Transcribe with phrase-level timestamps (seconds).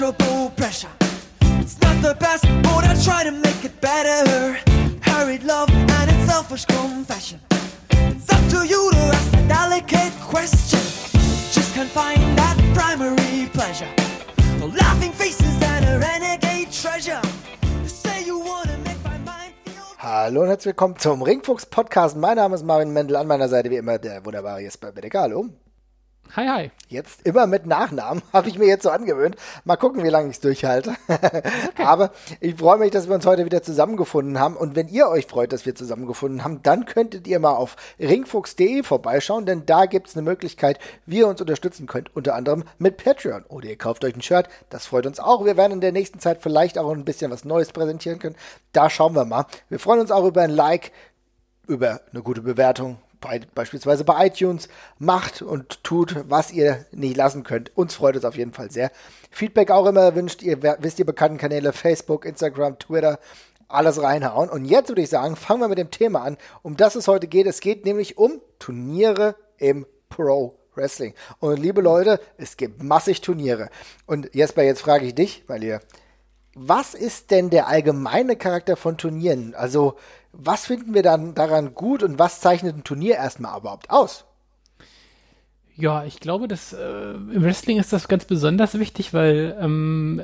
[0.00, 0.88] immeasurable pressure.
[1.60, 4.58] It's not the best, but I try to make it better.
[5.02, 7.40] Hurried love and its selfish confession.
[7.90, 10.80] It's up to you to ask a delicate question.
[11.52, 13.88] Just can't find that primary pleasure.
[14.58, 17.20] The laughing faces and a renegade treasure.
[17.86, 19.54] Say you wanna make my mind.
[19.98, 22.16] Hallo und herzlich willkommen zum Ringfuchs Podcast.
[22.16, 25.20] Mein Name ist Marvin Mendel, an meiner Seite wie immer der wunderbare Jesper Bedecker.
[25.20, 25.50] Hallo.
[26.36, 26.70] Hi, hi.
[26.88, 29.34] Jetzt immer mit Nachnamen, habe ich mir jetzt so angewöhnt.
[29.64, 30.94] Mal gucken, wie lange ich es durchhalte.
[31.84, 34.56] Aber ich freue mich, dass wir uns heute wieder zusammengefunden haben.
[34.56, 38.84] Und wenn ihr euch freut, dass wir zusammengefunden haben, dann könntet ihr mal auf ringfuchs.de
[38.84, 42.96] vorbeischauen, denn da gibt es eine Möglichkeit, wie ihr uns unterstützen könnt, unter anderem mit
[43.02, 43.42] Patreon.
[43.48, 45.44] Oder ihr kauft euch ein Shirt, das freut uns auch.
[45.44, 48.36] Wir werden in der nächsten Zeit vielleicht auch ein bisschen was Neues präsentieren können.
[48.72, 49.46] Da schauen wir mal.
[49.68, 50.92] Wir freuen uns auch über ein Like,
[51.66, 57.42] über eine gute Bewertung, bei, beispielsweise bei iTunes, macht und tut, was ihr nicht lassen
[57.42, 57.76] könnt.
[57.76, 58.90] Uns freut es auf jeden Fall sehr.
[59.30, 60.42] Feedback auch immer erwünscht.
[60.42, 63.18] Ihr wisst die bekannten Kanäle Facebook, Instagram, Twitter,
[63.68, 64.48] alles reinhauen.
[64.48, 67.28] Und jetzt würde ich sagen, fangen wir mit dem Thema an, um das es heute
[67.28, 67.46] geht.
[67.46, 71.14] Es geht nämlich um Turniere im Pro Wrestling.
[71.38, 73.68] Und liebe Leute, es gibt massig Turniere.
[74.06, 75.80] Und Jesper, jetzt frage ich dich, weil ihr
[76.54, 79.54] was ist denn der allgemeine Charakter von Turnieren?
[79.54, 79.96] Also,
[80.32, 84.24] was finden wir dann daran gut und was zeichnet ein Turnier erstmal überhaupt aus?
[85.76, 90.22] Ja, ich glaube, dass äh, im Wrestling ist das ganz besonders wichtig, weil ähm,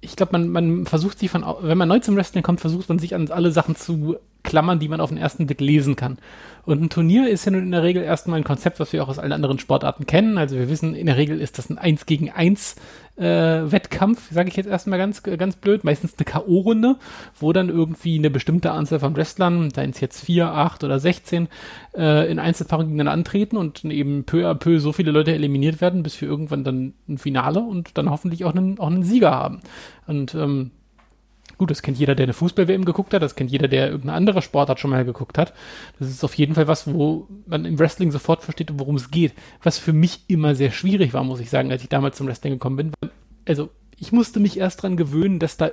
[0.00, 2.98] ich glaube, man, man versucht sich von, wenn man neu zum Wrestling kommt, versucht man
[2.98, 6.18] sich an alle Sachen zu klammern, die man auf den ersten Blick lesen kann.
[6.64, 9.08] Und ein Turnier ist ja nun in der Regel erstmal ein Konzept, was wir auch
[9.08, 10.38] aus allen anderen Sportarten kennen.
[10.38, 12.76] Also wir wissen, in der Regel ist das ein 1 gegen 1
[13.16, 13.22] äh,
[13.70, 16.96] Wettkampf, sage ich jetzt erstmal ganz, ganz blöd, meistens eine K.O.-Runde,
[17.38, 21.48] wo dann irgendwie eine bestimmte Anzahl von Wrestlern, seien es jetzt 4, 8 oder 16,
[21.96, 26.02] äh, in Einzelpaarungen gegeneinander antreten und eben peu à peu so viele Leute eliminiert werden,
[26.02, 29.60] bis wir irgendwann dann ein Finale und dann hoffentlich auch einen, auch einen Sieger haben.
[30.06, 30.70] Und ähm,
[31.60, 34.40] Gut, das kennt jeder, der eine Fußball-WM geguckt hat, das kennt jeder, der irgendeine andere
[34.40, 35.52] Sportart schon mal geguckt hat.
[35.98, 39.34] Das ist auf jeden Fall was, wo man im Wrestling sofort versteht, worum es geht.
[39.62, 42.54] Was für mich immer sehr schwierig war, muss ich sagen, als ich damals zum Wrestling
[42.54, 42.92] gekommen bin.
[43.46, 45.72] Also, ich musste mich erst dran gewöhnen, dass da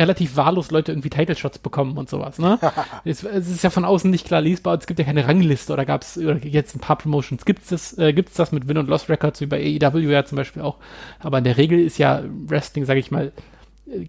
[0.00, 2.58] relativ wahllos Leute irgendwie Title-Shots bekommen und sowas, ne?
[3.04, 5.84] es, es ist ja von außen nicht klar lesbar, es gibt ja keine Rangliste oder
[5.84, 9.40] gab es, jetzt ein paar Promotions gibt's das, äh, gibt's das mit Win- und Loss-Records,
[9.42, 10.78] wie bei AEW ja zum Beispiel auch.
[11.20, 13.30] Aber in der Regel ist ja Wrestling, sage ich mal,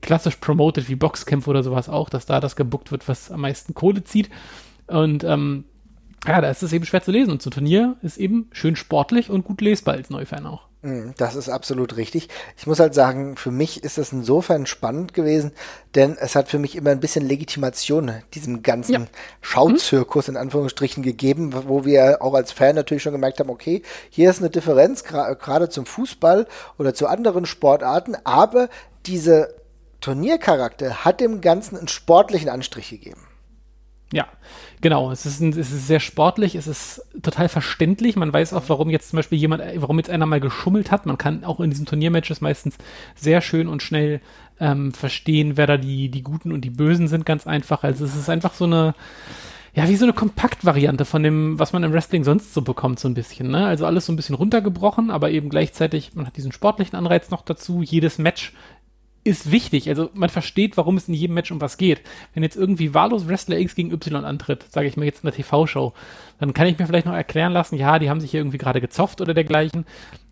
[0.01, 3.73] klassisch promoted wie Boxkämpfe oder sowas auch, dass da das gebuckt wird, was am meisten
[3.73, 4.29] Kohle zieht.
[4.87, 5.65] Und ähm,
[6.25, 7.31] ja, da ist es eben schwer zu lesen.
[7.31, 10.67] Und so ein Turnier ist eben schön sportlich und gut lesbar als Neufan auch.
[10.81, 12.27] Mm, Das ist absolut richtig.
[12.57, 15.51] Ich muss halt sagen, für mich ist das insofern spannend gewesen,
[15.95, 19.05] denn es hat für mich immer ein bisschen Legitimation diesem ganzen Ja.
[19.41, 24.29] Schauzirkus in Anführungsstrichen gegeben, wo wir auch als Fan natürlich schon gemerkt haben, okay, hier
[24.29, 28.69] ist eine Differenz gerade zum Fußball oder zu anderen Sportarten, aber
[29.05, 29.55] diese
[30.01, 33.27] Turniercharakter hat dem Ganzen einen sportlichen Anstrich gegeben.
[34.13, 34.25] Ja,
[34.79, 35.11] genau.
[35.11, 38.15] Es ist, ein, es ist sehr sportlich, es ist total verständlich.
[38.15, 41.05] Man weiß auch, warum jetzt zum Beispiel jemand, warum jetzt einer mal geschummelt hat.
[41.05, 42.77] Man kann auch in diesen Turniermatches meistens
[43.15, 44.21] sehr schön und schnell
[44.59, 47.83] ähm, verstehen, wer da die, die Guten und die Bösen sind, ganz einfach.
[47.83, 48.95] Also es ist einfach so eine,
[49.73, 53.09] ja, wie so eine Kompaktvariante von dem, was man im Wrestling sonst so bekommt, so
[53.09, 53.51] ein bisschen.
[53.51, 53.65] Ne?
[53.65, 57.41] Also alles so ein bisschen runtergebrochen, aber eben gleichzeitig, man hat diesen sportlichen Anreiz noch
[57.41, 57.83] dazu.
[57.83, 58.53] Jedes Match
[59.27, 59.89] ist wichtig.
[59.89, 62.01] Also man versteht, warum es in jedem Match um was geht.
[62.33, 65.35] Wenn jetzt irgendwie wahllos Wrestler X gegen Y antritt, sage ich mal jetzt in der
[65.35, 65.93] TV-Show,
[66.39, 68.81] dann kann ich mir vielleicht noch erklären lassen, ja, die haben sich hier irgendwie gerade
[68.81, 69.85] gezofft oder dergleichen.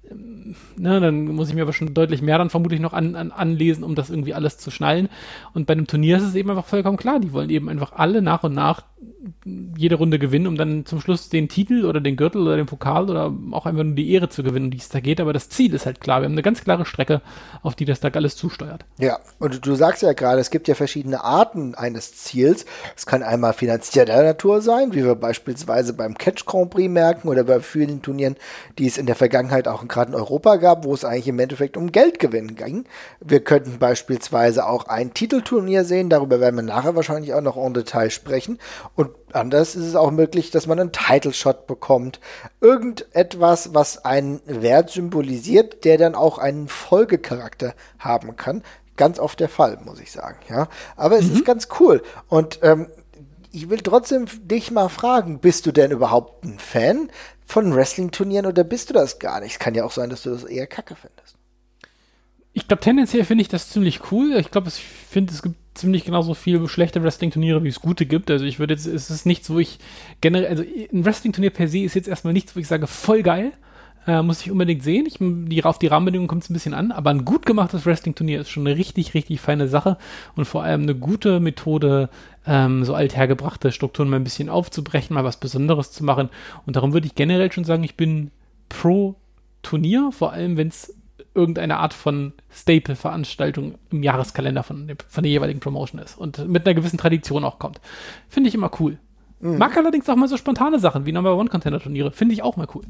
[0.09, 0.35] Ähm,
[0.78, 3.83] Ne, dann muss ich mir aber schon deutlich mehr dann vermutlich noch an, an, anlesen,
[3.83, 5.09] um das irgendwie alles zu schnallen.
[5.53, 7.19] Und bei einem Turnier ist es eben einfach vollkommen klar.
[7.19, 8.83] Die wollen eben einfach alle nach und nach
[9.78, 13.10] jede Runde gewinnen, um dann zum Schluss den Titel oder den Gürtel oder den Pokal
[13.10, 15.20] oder auch einfach nur die Ehre zu gewinnen, die es da geht.
[15.20, 16.22] Aber das Ziel ist halt klar.
[16.22, 17.22] Wir haben eine ganz klare Strecke,
[17.62, 18.86] auf die das da alles zusteuert.
[18.98, 22.66] Ja, und du sagst ja gerade, es gibt ja verschiedene Arten eines Ziels.
[22.96, 27.44] Es kann einmal finanzieller Natur sein, wie wir beispielsweise beim Catch Grand Prix merken oder
[27.44, 28.36] bei vielen Turnieren,
[28.78, 31.78] die es in der Vergangenheit auch gerade in Europa gab, wo es eigentlich im Endeffekt
[31.78, 32.86] um Geldgewinn ging.
[33.19, 37.74] Wir könnten beispielsweise auch ein Titelturnier sehen, darüber werden wir nachher wahrscheinlich auch noch en
[37.74, 38.60] Detail sprechen.
[38.95, 42.21] Und anders ist es auch möglich, dass man einen Title Shot bekommt.
[42.62, 48.63] Irgendetwas, was einen Wert symbolisiert, der dann auch einen Folgecharakter haben kann.
[48.95, 50.69] Ganz oft der Fall, muss ich sagen, ja.
[50.95, 52.01] Aber es ist ganz cool.
[52.30, 52.88] Und ähm,
[53.51, 57.09] ich will trotzdem dich mal fragen, bist du denn überhaupt ein Fan
[57.45, 59.53] von Wrestling-Turnieren oder bist du das gar nicht?
[59.53, 61.36] Es kann ja auch sein, dass du das eher kacke findest.
[62.53, 64.38] Ich glaube, tendenziell finde ich das ziemlich cool.
[64.38, 68.31] Ich glaube, ich finde, es gibt ziemlich genauso viele schlechte Wrestling-Turniere, wie es gute gibt.
[68.31, 69.80] Also ich würde jetzt, es ist nichts, wo ich
[70.22, 73.51] generell, also ein Wrestling-Turnier per se ist jetzt erstmal nichts, wo ich sage, voll geil.
[74.07, 75.06] Äh, muss ich unbedingt sehen.
[75.07, 78.42] Ich, die, auf die Rahmenbedingungen kommt es ein bisschen an, aber ein gut gemachtes Wrestling-Turnier
[78.42, 79.98] ist schon eine richtig, richtig feine Sache
[80.36, 82.10] und vor allem eine gute Methode,
[82.45, 86.30] ähm, so althergebrachte Strukturen mal ein bisschen aufzubrechen, mal was Besonderes zu machen.
[86.68, 88.30] Und darum würde ich generell schon sagen, ich bin
[88.69, 89.16] pro
[89.63, 90.94] Turnier, vor allem wenn es
[91.36, 96.74] irgendeine Art von Staple-Veranstaltung im Jahreskalender von, von der jeweiligen Promotion ist und mit einer
[96.74, 97.82] gewissen Tradition auch kommt.
[98.30, 98.98] Finde ich immer cool.
[99.40, 99.58] Mhm.
[99.58, 102.12] Mag allerdings auch mal so spontane Sachen wie Number One Contender Turniere.
[102.12, 102.84] Finde ich auch mal cool.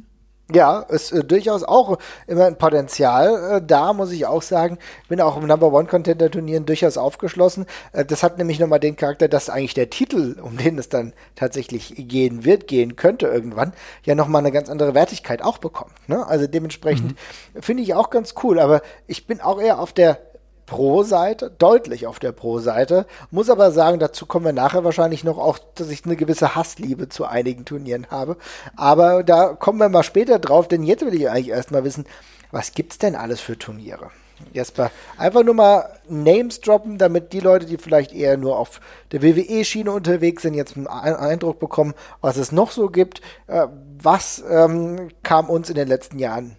[0.53, 1.97] Ja, ist äh, durchaus auch
[2.27, 4.77] immer ein Potenzial äh, da, muss ich auch sagen.
[5.09, 7.65] Bin auch im Number One Contender Turnieren durchaus aufgeschlossen.
[7.93, 11.13] Äh, das hat nämlich nochmal den Charakter, dass eigentlich der Titel, um den es dann
[11.33, 15.93] tatsächlich gehen wird, gehen könnte irgendwann, ja nochmal eine ganz andere Wertigkeit auch bekommt.
[16.07, 16.25] Ne?
[16.27, 17.15] Also dementsprechend
[17.55, 17.61] mhm.
[17.63, 18.59] finde ich auch ganz cool.
[18.59, 20.19] Aber ich bin auch eher auf der
[20.65, 23.05] Pro-Seite, deutlich auf der Pro-Seite.
[23.31, 27.09] Muss aber sagen, dazu kommen wir nachher wahrscheinlich noch auch, dass ich eine gewisse Hassliebe
[27.09, 28.37] zu einigen Turnieren habe.
[28.75, 32.05] Aber da kommen wir mal später drauf, denn jetzt will ich eigentlich erstmal wissen,
[32.51, 34.11] was gibt's denn alles für Turniere?
[34.53, 39.21] Jesper, einfach nur mal Names droppen, damit die Leute, die vielleicht eher nur auf der
[39.21, 43.21] WWE-Schiene unterwegs sind, jetzt einen Eindruck bekommen, was es noch so gibt.
[43.47, 43.67] Äh,
[44.01, 46.57] was ähm, kam uns in den letzten Jahren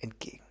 [0.00, 0.43] entgegen?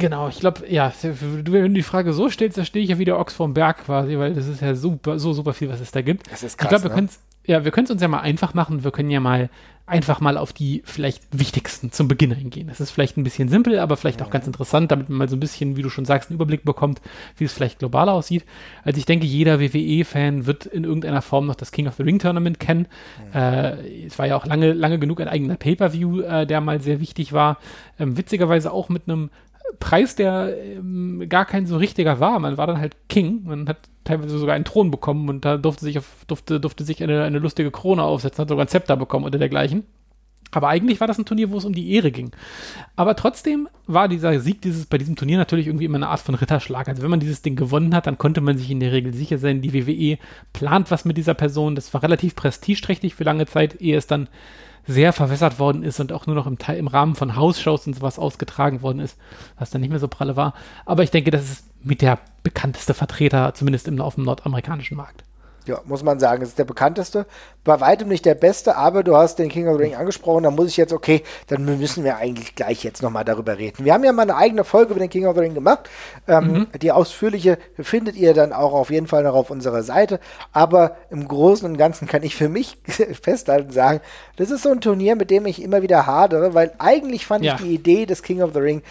[0.00, 3.18] Genau, ich glaube, ja, wenn du die Frage so stellst, da stehe ich ja wieder
[3.18, 6.02] Ochs vom Berg quasi, weil das ist ja super, so super viel, was es da
[6.02, 6.30] gibt.
[6.32, 6.94] Das ist krass, ich glaube, wir ne?
[6.94, 7.10] können
[7.46, 8.84] ja, wir können es uns ja mal einfach machen.
[8.84, 9.48] Wir können ja mal
[9.86, 12.68] einfach mal auf die vielleicht wichtigsten zum Beginn eingehen.
[12.68, 15.34] Das ist vielleicht ein bisschen simpel, aber vielleicht auch ganz interessant, damit man mal so
[15.34, 17.00] ein bisschen, wie du schon sagst, einen Überblick bekommt,
[17.36, 18.44] wie es vielleicht global aussieht.
[18.84, 22.20] Also ich denke, jeder WWE-Fan wird in irgendeiner Form noch das King of the Ring
[22.20, 22.86] Tournament kennen.
[23.32, 23.40] Mhm.
[23.40, 27.00] Äh, es war ja auch lange, lange genug ein eigener Pay-Per-View, äh, der mal sehr
[27.00, 27.58] wichtig war.
[27.98, 29.30] Ähm, witzigerweise auch mit einem
[29.78, 32.38] Preis, der ähm, gar kein so richtiger war.
[32.38, 33.42] Man war dann halt King.
[33.44, 37.02] Man hat teilweise sogar einen Thron bekommen und da durfte sich, auf, durfte, durfte sich
[37.02, 39.84] eine, eine lustige Krone aufsetzen, hat sogar ein Zepter bekommen oder dergleichen.
[40.52, 42.32] Aber eigentlich war das ein Turnier, wo es um die Ehre ging.
[42.96, 46.34] Aber trotzdem war dieser Sieg dieses, bei diesem Turnier natürlich irgendwie immer eine Art von
[46.34, 46.88] Ritterschlag.
[46.88, 49.38] Also wenn man dieses Ding gewonnen hat, dann konnte man sich in der Regel sicher
[49.38, 50.18] sein, die WWE
[50.52, 51.76] plant was mit dieser Person.
[51.76, 54.28] Das war relativ prestigeträchtig für lange Zeit, ehe es dann
[54.86, 58.18] sehr verwässert worden ist und auch nur noch im, im Rahmen von Hausshows und sowas
[58.18, 59.18] ausgetragen worden ist,
[59.58, 60.54] was dann nicht mehr so pralle war.
[60.86, 65.24] Aber ich denke, das ist mit der bekannteste Vertreter, zumindest im, auf dem nordamerikanischen Markt.
[65.70, 67.26] Ja, muss man sagen, es ist der bekannteste.
[67.62, 70.50] Bei weitem nicht der beste, aber du hast den King of the Ring angesprochen, da
[70.50, 73.84] muss ich jetzt, okay, dann müssen wir eigentlich gleich jetzt nochmal darüber reden.
[73.84, 75.88] Wir haben ja mal eine eigene Folge über den King of the Ring gemacht.
[76.26, 76.66] Ähm, mhm.
[76.80, 80.18] Die ausführliche findet ihr dann auch auf jeden Fall noch auf unserer Seite.
[80.50, 82.78] Aber im Großen und Ganzen kann ich für mich
[83.22, 84.00] festhalten sagen,
[84.34, 87.54] das ist so ein Turnier, mit dem ich immer wieder hadere, weil eigentlich fand ja.
[87.54, 88.82] ich die Idee des King of the Ring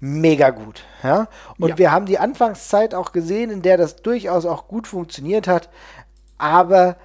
[0.00, 0.82] mega gut.
[1.02, 1.28] Ja?
[1.58, 1.78] Und ja.
[1.78, 5.68] wir haben die Anfangszeit auch gesehen, in der das durchaus auch gut funktioniert hat
[6.38, 6.96] aber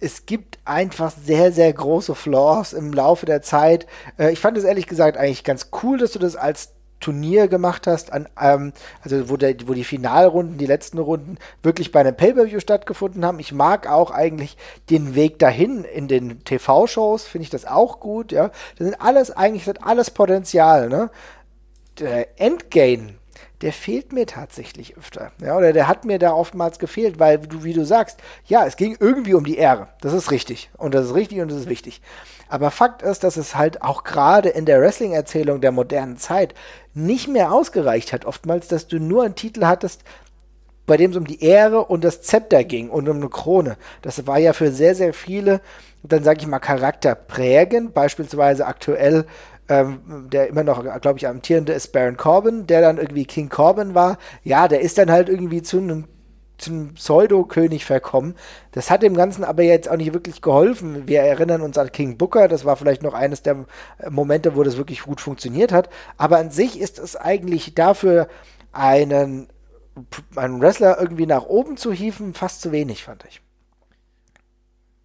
[0.00, 3.86] es gibt einfach sehr, sehr große Flaws im Laufe der Zeit.
[4.18, 7.86] Äh, ich fand es ehrlich gesagt eigentlich ganz cool, dass du das als Turnier gemacht
[7.86, 8.72] hast, an, ähm,
[9.02, 13.38] also wo, der, wo die Finalrunden, die letzten Runden wirklich bei einem Pay-Per-View stattgefunden haben.
[13.38, 14.56] Ich mag auch eigentlich
[14.90, 18.50] den Weg dahin in den TV-Shows, finde ich das auch gut, ja.
[18.76, 21.10] Das sind alles, eigentlich das hat alles Potenzial, ne.
[22.00, 23.14] Der Endgame
[23.62, 25.32] der fehlt mir tatsächlich öfter.
[25.42, 28.76] Ja, oder der hat mir da oftmals gefehlt, weil du, wie du sagst, ja, es
[28.76, 29.88] ging irgendwie um die Ehre.
[30.00, 30.70] Das ist richtig.
[30.76, 32.00] Und das ist richtig und das ist wichtig.
[32.48, 36.54] Aber Fakt ist, dass es halt auch gerade in der Wrestling-Erzählung der modernen Zeit
[36.94, 40.02] nicht mehr ausgereicht hat, oftmals, dass du nur einen Titel hattest,
[40.86, 43.76] bei dem es um die Ehre und das Zepter ging und um eine Krone.
[44.00, 45.60] Das war ja für sehr, sehr viele,
[46.02, 47.92] dann sage ich mal, charakterprägend.
[47.92, 49.26] Beispielsweise aktuell
[49.68, 53.94] ähm, der immer noch, glaube ich, amtierende ist Baron Corbin, der dann irgendwie King Corbin
[53.94, 54.18] war.
[54.44, 56.04] Ja, der ist dann halt irgendwie zu einem
[56.58, 58.34] zum Pseudo-König verkommen.
[58.72, 61.06] Das hat dem Ganzen aber jetzt auch nicht wirklich geholfen.
[61.06, 63.64] Wir erinnern uns an King Booker, das war vielleicht noch eines der
[64.10, 65.88] Momente, wo das wirklich gut funktioniert hat.
[66.16, 68.26] Aber an sich ist es eigentlich dafür,
[68.72, 69.46] einen,
[70.34, 73.40] einen Wrestler irgendwie nach oben zu hieven, fast zu wenig, fand ich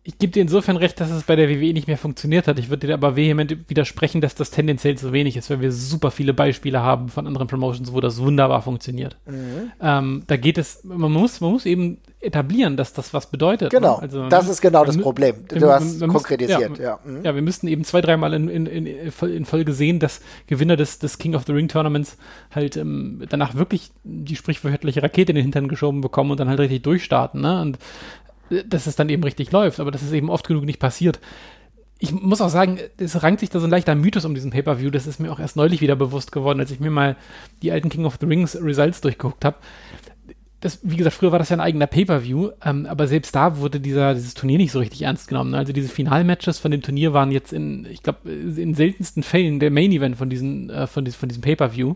[0.05, 2.59] ich gebe dir insofern recht, dass es bei der WWE nicht mehr funktioniert hat.
[2.59, 6.11] Ich würde dir aber vehement widersprechen, dass das tendenziell zu wenig ist, weil wir super
[6.11, 9.15] viele Beispiele haben von anderen Promotions, wo das wunderbar funktioniert.
[9.25, 9.71] Mhm.
[9.81, 13.71] Ähm, da geht es, man muss, man muss eben etablieren, dass das was bedeutet.
[13.71, 13.79] Ne?
[13.79, 15.35] Genau, also, das ist genau das Problem.
[15.47, 16.99] Du wir, hast wir konkretisiert, müssen, ja.
[17.05, 17.11] Ja.
[17.11, 17.23] Mhm.
[17.23, 17.35] ja.
[17.35, 21.17] wir müssten eben zwei, dreimal in, in, in, in Folge sehen, dass Gewinner des, des
[21.17, 22.17] King of the Ring Tournaments
[22.51, 26.59] halt ähm, danach wirklich die sprichwörtliche Rakete in den Hintern geschoben bekommen und dann halt
[26.59, 27.41] richtig durchstarten.
[27.41, 27.61] Ne?
[27.61, 27.77] Und
[28.49, 31.19] dass es dann eben richtig läuft, aber das ist eben oft genug nicht passiert.
[31.99, 34.89] Ich muss auch sagen, es rankt sich da so ein leichter Mythos um diesen Pay-Per-View.
[34.89, 37.15] Das ist mir auch erst neulich wieder bewusst geworden, als ich mir mal
[37.61, 39.57] die alten King of the Rings Results durchgeguckt habe.
[40.63, 43.81] Das, wie gesagt, früher war das ja ein eigener Pay-Per-View, ähm, aber selbst da wurde
[43.81, 45.51] dieser, dieses Turnier nicht so richtig ernst genommen.
[45.51, 45.57] Ne?
[45.57, 49.71] Also diese Finalmatches von dem Turnier waren jetzt in, ich glaube, in seltensten Fällen der
[49.71, 51.95] Main-Event von, diesen, äh, von, dies, von diesem Pay-Per-View.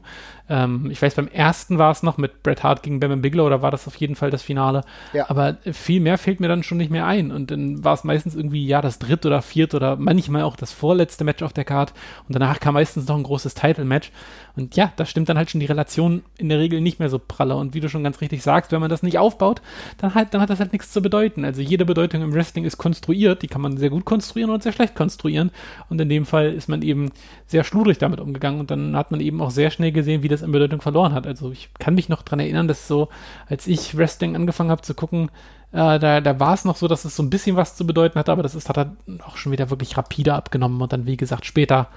[0.50, 3.62] Ähm, ich weiß, beim ersten war es noch mit Bret Hart gegen Bam Bigelow, da
[3.62, 4.82] war das auf jeden Fall das Finale.
[5.14, 5.30] Ja.
[5.30, 7.32] Aber viel mehr fällt mir dann schon nicht mehr ein.
[7.32, 10.74] Und dann war es meistens irgendwie, ja, das dritte oder vierte oder manchmal auch das
[10.74, 11.94] vorletzte Match auf der Card.
[12.28, 14.12] Und danach kam meistens noch ein großes Title-Match.
[14.58, 17.20] Und ja, da stimmt dann halt schon die Relation in der Regel nicht mehr so
[17.20, 17.56] pralle.
[17.56, 19.62] Und wie du schon ganz richtig sagst, wenn man das nicht aufbaut,
[19.98, 21.46] dann halt, dann hat das halt nichts zu bedeuten.
[21.46, 24.72] Also jede Bedeutung im Wrestling ist konstruiert, die kann man sehr gut konstruieren und sehr
[24.72, 25.52] schlecht konstruieren.
[25.90, 27.12] Und in dem Fall ist man eben
[27.46, 30.44] sehr schludrig damit umgegangen und dann hat man eben auch sehr schnell gesehen, wie das
[30.44, 31.28] an Bedeutung verloren hat.
[31.28, 33.10] Also ich kann mich noch dran erinnern, dass so,
[33.48, 35.30] als ich Wrestling angefangen habe zu gucken,
[35.72, 38.18] äh, da, da war es noch so, dass es so ein bisschen was zu bedeuten
[38.18, 38.96] hatte, aber das ist, hat er
[39.26, 41.90] auch schon wieder wirklich rapide abgenommen und dann, wie gesagt, später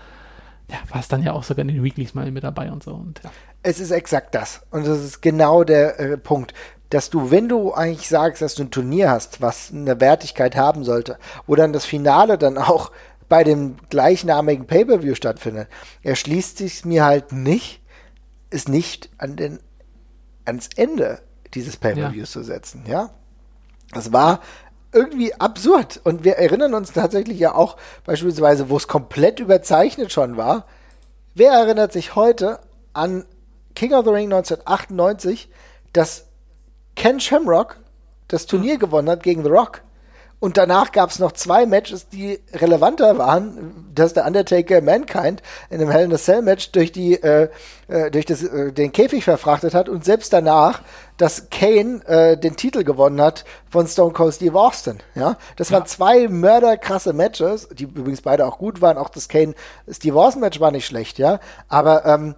[0.70, 2.94] ja, war es dann ja auch sogar in den Weeklies mal mit dabei und so.
[2.94, 3.30] Und, ja.
[3.62, 4.62] Es ist exakt das.
[4.70, 6.54] Und das ist genau der äh, Punkt.
[6.90, 10.84] Dass du, wenn du eigentlich sagst, dass du ein Turnier hast, was eine Wertigkeit haben
[10.84, 12.90] sollte, wo dann das Finale dann auch
[13.28, 15.68] bei dem gleichnamigen Pay-Per-View stattfindet,
[16.02, 17.80] erschließt sich mir halt nicht,
[18.50, 19.60] es nicht an den,
[20.44, 21.20] ans Ende
[21.54, 22.40] dieses Pay-Per-Views ja.
[22.40, 23.10] zu setzen, ja.
[23.92, 24.40] Das war
[24.92, 26.00] irgendwie absurd.
[26.04, 30.66] Und wir erinnern uns tatsächlich ja auch beispielsweise, wo es komplett überzeichnet schon war.
[31.34, 32.58] Wer erinnert sich heute
[32.92, 33.24] an
[33.74, 35.48] King of the Ring 1998,
[35.92, 36.26] dass
[36.96, 37.76] Ken Shamrock
[38.28, 39.82] das Turnier gewonnen hat gegen The Rock?
[40.40, 45.80] Und danach gab es noch zwei Matches, die relevanter waren, dass der Undertaker Mankind in
[45.80, 47.50] einem Hell in a Cell Match durch die äh,
[47.88, 50.80] äh, durch das, äh, den Käfig verfrachtet hat und selbst danach,
[51.18, 54.98] dass Kane äh, den Titel gewonnen hat von Stone Cold Steve Austin.
[55.14, 55.76] Ja, das ja.
[55.76, 58.96] waren zwei mörderkrasse Matches, die übrigens beide auch gut waren.
[58.96, 59.54] Auch das Kane
[59.90, 62.34] Steve Austin Match war nicht schlecht, ja, aber ähm,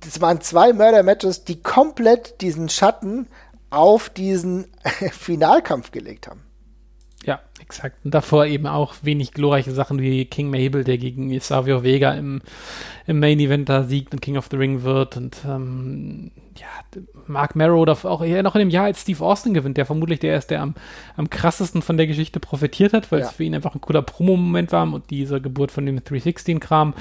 [0.00, 3.28] das waren zwei Mörder-Matches, die komplett diesen Schatten
[3.70, 4.70] auf diesen
[5.12, 6.42] Finalkampf gelegt haben.
[7.24, 7.96] Ja, exakt.
[8.04, 12.42] Und davor eben auch wenig glorreiche Sachen wie King Mabel, der gegen Savio Vega im,
[13.06, 15.16] im Main Event da siegt und King of the Ring wird.
[15.16, 19.54] Und ähm, ja, Mark Marrow oder auch eher noch in dem Jahr als Steve Austin
[19.54, 20.74] gewinnt, der vermutlich der ist, der am,
[21.16, 23.26] am krassesten von der Geschichte profitiert hat, weil ja.
[23.26, 26.94] es für ihn einfach ein cooler Promo-Moment war und diese Geburt von dem 316-Kram.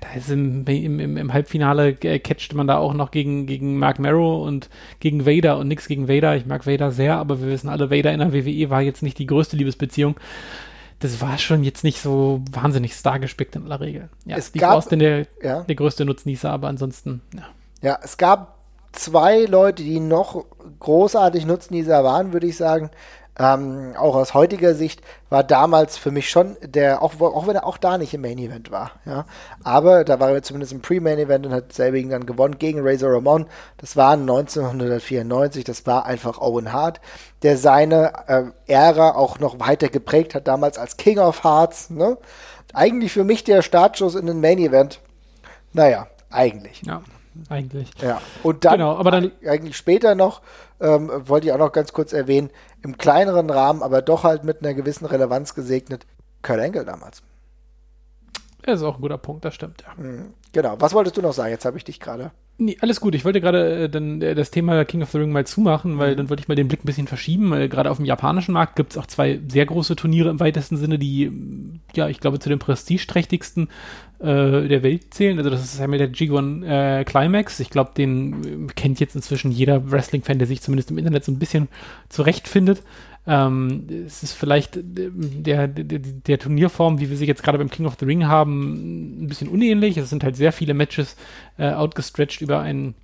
[0.00, 3.98] Da ist im, im, im, Halbfinale äh, catchte man da auch noch gegen, gegen Mark
[3.98, 4.68] Marrow und
[5.00, 6.36] gegen Vader und nichts gegen Vader.
[6.36, 9.18] Ich mag Vader sehr, aber wir wissen alle, Vader in der WWE war jetzt nicht
[9.18, 9.87] die größte Liebesbeziehung
[11.00, 14.08] das war schon jetzt nicht so wahnsinnig stargespickt in aller Regel.
[14.24, 15.62] Ja, es Steve gab, Austin der, ja.
[15.62, 17.42] der größte Nutznießer, aber ansonsten, ja.
[17.80, 18.58] Ja, es gab
[18.92, 20.44] zwei Leute, die noch
[20.80, 22.90] großartig Nutznießer waren, würde ich sagen.
[23.40, 27.66] Ähm, auch aus heutiger Sicht war damals für mich schon der, auch, auch wenn er
[27.66, 29.26] auch da nicht im Main Event war, ja.
[29.62, 33.12] Aber da war er zumindest im Pre-Main Event und hat selbigen dann gewonnen gegen Razor
[33.12, 33.46] Ramon.
[33.76, 37.00] Das war 1994, das war einfach Owen Hart,
[37.42, 42.18] der seine äh, Ära auch noch weiter geprägt hat, damals als King of Hearts, ne?
[42.74, 45.00] Eigentlich für mich der Startschuss in den Main Event.
[45.72, 46.82] Naja, eigentlich.
[46.84, 47.02] Ja
[47.48, 47.90] eigentlich.
[48.00, 50.40] Ja, und dann, genau, aber dann eigentlich später noch,
[50.80, 52.50] ähm, wollte ich auch noch ganz kurz erwähnen,
[52.82, 56.06] im kleineren Rahmen, aber doch halt mit einer gewissen Relevanz gesegnet,
[56.42, 57.22] Kurt Angle damals.
[58.62, 60.02] Das ist auch ein guter Punkt, das stimmt, ja.
[60.02, 60.76] Mhm, genau.
[60.78, 61.50] Was wolltest du noch sagen?
[61.50, 62.32] Jetzt habe ich dich gerade.
[62.60, 63.14] Nee, alles gut.
[63.14, 66.12] Ich wollte gerade äh, dann äh, das Thema King of the Ring mal zumachen, weil
[66.12, 66.16] mhm.
[66.16, 67.50] dann wollte ich mal den Blick ein bisschen verschieben.
[67.70, 70.98] Gerade auf dem japanischen Markt gibt es auch zwei sehr große Turniere im weitesten Sinne,
[70.98, 71.30] die,
[71.94, 73.68] ja, ich glaube, zu den prestigeträchtigsten
[74.18, 75.38] äh, der Welt zählen.
[75.38, 77.60] Also das ist einmal der G1 äh, Climax.
[77.60, 81.38] Ich glaube, den kennt jetzt inzwischen jeder Wrestling-Fan, der sich zumindest im Internet so ein
[81.38, 81.68] bisschen
[82.08, 82.82] zurechtfindet.
[83.28, 87.68] Ähm, es ist vielleicht äh, der, der, der, Turnierform, wie wir sie jetzt gerade beim
[87.68, 89.98] King of the Ring haben, ein bisschen unähnlich.
[89.98, 91.14] Es sind halt sehr viele Matches
[91.58, 92.94] äh, outgestretched über einen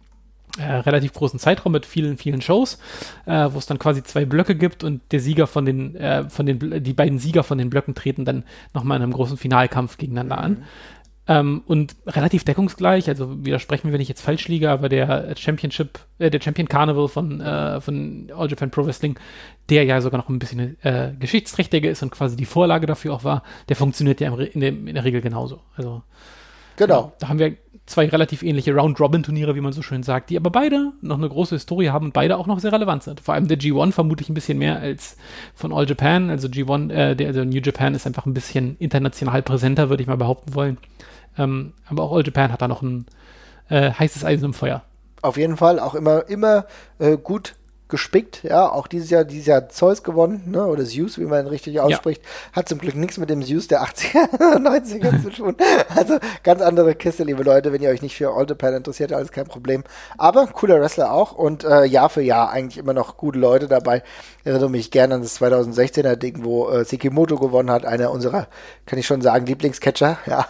[0.59, 2.79] äh, relativ großen Zeitraum mit vielen, vielen Shows,
[3.27, 6.47] äh, wo es dann quasi zwei Blöcke gibt und der Sieger von den, äh, von
[6.47, 10.39] den, die beiden Sieger von den Blöcken treten dann nochmal in einem großen Finalkampf gegeneinander
[10.39, 10.65] an.
[11.27, 16.01] Ähm, und relativ deckungsgleich, also widersprechen mir, wenn ich jetzt falsch liege, aber der Championship,
[16.19, 19.19] äh, der Champion Carnival von, äh, von All Japan Pro Wrestling,
[19.71, 23.25] der ja sogar noch ein bisschen äh, geschichtsträchtiger ist und quasi die Vorlage dafür auch
[23.25, 25.61] war, der funktioniert ja in, der, in der Regel genauso.
[25.77, 26.03] Also
[26.77, 27.01] genau.
[27.01, 30.51] Ja, da haben wir zwei relativ ähnliche Round-Robin-Turniere, wie man so schön sagt, die aber
[30.51, 33.21] beide noch eine große Historie haben und beide auch noch sehr relevant sind.
[33.21, 35.17] Vor allem der G1 vermutlich ein bisschen mehr als
[35.55, 36.31] von All Japan.
[36.31, 40.07] Also G1, äh, der, also New Japan ist einfach ein bisschen international präsenter, würde ich
[40.07, 40.79] mal behaupten wollen.
[41.39, 43.07] Ähm, aber auch All Japan hat da noch ein
[43.69, 44.83] äh, heißes Eisen im Feuer.
[45.23, 46.67] Auf jeden Fall, auch immer, immer
[46.99, 47.55] äh, gut
[47.95, 51.49] gespickt, ja, auch dieses Jahr, dieses Jahr Zeus gewonnen, ne, oder Zeus, wie man ihn
[51.49, 52.57] richtig ausspricht, ja.
[52.57, 55.57] hat zum Glück nichts mit dem Zeus der 80er, 90er zu tun.
[55.95, 59.31] Also ganz andere Kiste, liebe Leute, wenn ihr euch nicht für All Japan interessiert, alles
[59.31, 59.85] kein Problem.
[60.19, 64.03] Aber cooler Wrestler auch und äh, Jahr für Jahr eigentlich immer noch gute Leute dabei.
[64.41, 68.49] Ich erinnere mich gerne an das 2016er Ding, wo äh, Sekimoto gewonnen hat, einer unserer,
[68.87, 70.19] kann ich schon sagen, Lieblingscatcher.
[70.27, 70.47] Ja,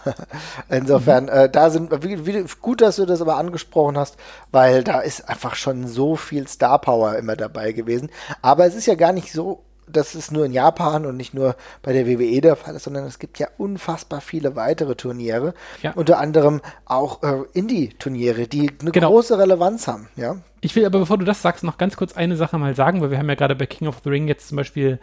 [0.69, 1.29] insofern, mhm.
[1.29, 4.15] äh, da sind, wie, wie, gut, dass du das aber angesprochen hast,
[4.51, 8.09] weil da ist einfach schon so viel Star Power immer dabei gewesen.
[8.41, 11.55] Aber es ist ja gar nicht so das ist nur in Japan und nicht nur
[11.81, 15.53] bei der WWE der Fall ist, sondern es gibt ja unfassbar viele weitere Turniere.
[15.81, 15.93] Ja.
[15.93, 19.09] Unter anderem auch äh, Indie-Turniere, die eine genau.
[19.09, 20.07] große Relevanz haben.
[20.15, 20.37] Ja?
[20.61, 23.11] Ich will aber, bevor du das sagst, noch ganz kurz eine Sache mal sagen, weil
[23.11, 24.99] wir haben ja gerade bei King of the Ring jetzt zum Beispiel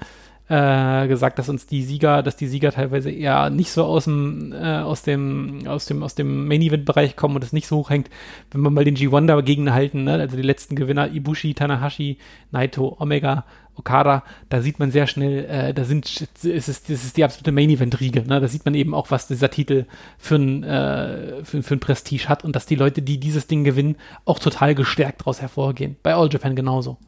[0.49, 4.53] äh, gesagt, dass uns die Sieger, dass die Sieger teilweise eher nicht so aus dem,
[4.53, 7.77] äh, aus dem, aus dem, aus dem Main Event Bereich kommen und es nicht so
[7.77, 8.11] hoch hängt,
[8.51, 10.15] wenn wir mal den G1 dagegen halten, ne?
[10.15, 12.19] also die letzten Gewinner, Ibushi, Tanahashi,
[12.51, 13.45] Naito, Omega,
[13.77, 17.53] Okada, da sieht man sehr schnell, äh, da sind, es ist, das ist die absolute
[17.53, 18.41] Main Event Riege, ne?
[18.41, 19.87] da sieht man eben auch, was dieser Titel
[20.19, 23.65] für ein, äh, für, für ein Prestige hat und dass die Leute, die dieses Ding
[23.65, 25.97] gewinnen, auch total gestärkt daraus hervorgehen.
[26.03, 26.99] Bei All Japan genauso.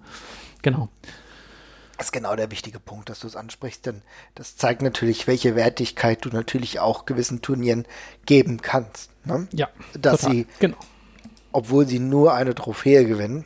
[0.62, 0.88] Genau.
[1.96, 4.02] Das ist genau der wichtige Punkt, dass du es ansprichst, denn
[4.34, 7.86] das zeigt natürlich, welche Wertigkeit du natürlich auch gewissen Turnieren
[8.26, 9.10] geben kannst.
[9.24, 9.46] Ne?
[9.52, 9.68] Ja.
[9.98, 10.34] Dass total.
[10.34, 10.76] sie, genau.
[11.52, 13.44] obwohl sie nur eine Trophäe gewinnen,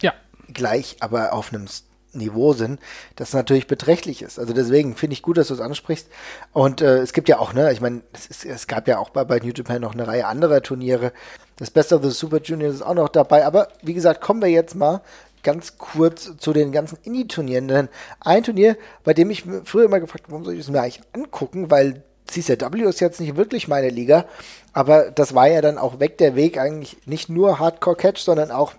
[0.00, 0.12] ja.
[0.52, 1.68] gleich aber auf einem
[2.12, 2.80] Niveau sind,
[3.16, 4.38] das natürlich beträchtlich ist.
[4.38, 6.08] Also deswegen finde ich gut, dass du es ansprichst.
[6.52, 9.24] Und äh, es gibt ja auch, ne, ich meine, es, es, gab ja auch bei,
[9.24, 11.12] bei New Japan noch eine Reihe anderer Turniere.
[11.56, 13.44] Das Best of the Super Juniors ist auch noch dabei.
[13.44, 15.00] Aber wie gesagt, kommen wir jetzt mal
[15.44, 17.68] ganz kurz zu den ganzen Indie-Turnieren.
[17.68, 17.88] Denn
[18.20, 21.02] ein Turnier, bei dem ich früher immer gefragt habe, warum soll ich das mir eigentlich
[21.12, 24.24] angucken, weil CCW ist jetzt nicht wirklich meine Liga,
[24.72, 28.72] aber das war ja dann auch weg der Weg, eigentlich nicht nur Hardcore-Catch, sondern auch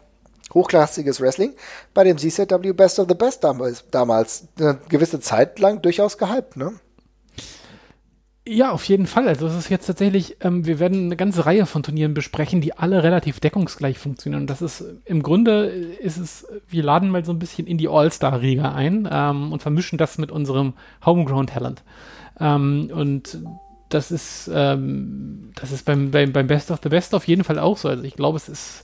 [0.53, 1.53] hochklassiges Wrestling,
[1.93, 6.57] bei dem CCW Best of the Best damals, damals eine gewisse Zeit lang durchaus gehypt,
[6.57, 6.73] ne?
[8.47, 9.27] Ja, auf jeden Fall.
[9.27, 12.77] Also es ist jetzt tatsächlich, ähm, wir werden eine ganze Reihe von Turnieren besprechen, die
[12.77, 14.43] alle relativ deckungsgleich funktionieren.
[14.43, 17.87] Und das ist im Grunde ist es, wir laden mal so ein bisschen in die
[17.87, 20.73] All-Star-Riga ein ähm, und vermischen das mit unserem
[21.03, 21.81] Homegrown-Talent.
[22.39, 23.39] Ähm, und
[23.89, 27.57] das ist, ähm, das ist beim, beim, beim Best of the Best auf jeden Fall
[27.57, 27.89] auch so.
[27.89, 28.83] Also ich glaube, es ist,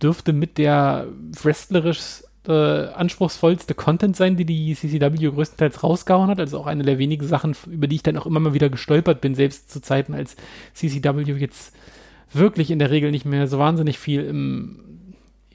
[0.00, 1.06] dürfte mit der
[1.42, 6.40] wrestlerisch äh, anspruchsvollste Content sein, die die CCW größtenteils rausgehauen hat.
[6.40, 9.20] Also auch eine der wenigen Sachen, über die ich dann auch immer mal wieder gestolpert
[9.20, 10.36] bin, selbst zu Zeiten, als
[10.74, 11.74] CCW jetzt
[12.32, 14.92] wirklich in der Regel nicht mehr so wahnsinnig viel im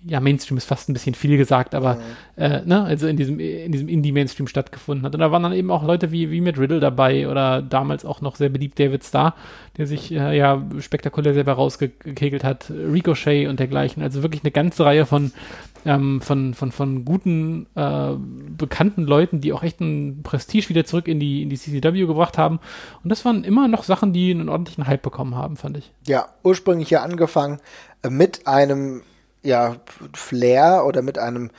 [0.07, 2.01] ja, Mainstream ist fast ein bisschen viel gesagt, aber mhm.
[2.37, 5.13] äh, ne, also in diesem, in diesem Indie-Mainstream stattgefunden hat.
[5.13, 8.21] Und da waren dann eben auch Leute wie, wie Matt Riddle dabei oder damals auch
[8.21, 9.35] noch sehr beliebt David Starr,
[9.77, 14.01] der sich äh, ja spektakulär selber rausgekegelt hat, Ricochet und dergleichen.
[14.01, 15.31] Also wirklich eine ganze Reihe von
[15.87, 21.07] ähm, von, von, von guten, äh, bekannten Leuten, die auch echt ein Prestige wieder zurück
[21.07, 22.59] in die, in die CCW gebracht haben.
[23.03, 25.91] Und das waren immer noch Sachen, die einen ordentlichen Hype bekommen haben, fand ich.
[26.05, 27.59] Ja, ursprünglich ja angefangen
[28.03, 29.01] äh, mit einem
[29.43, 29.77] ja,
[30.13, 31.51] Flair oder mit einem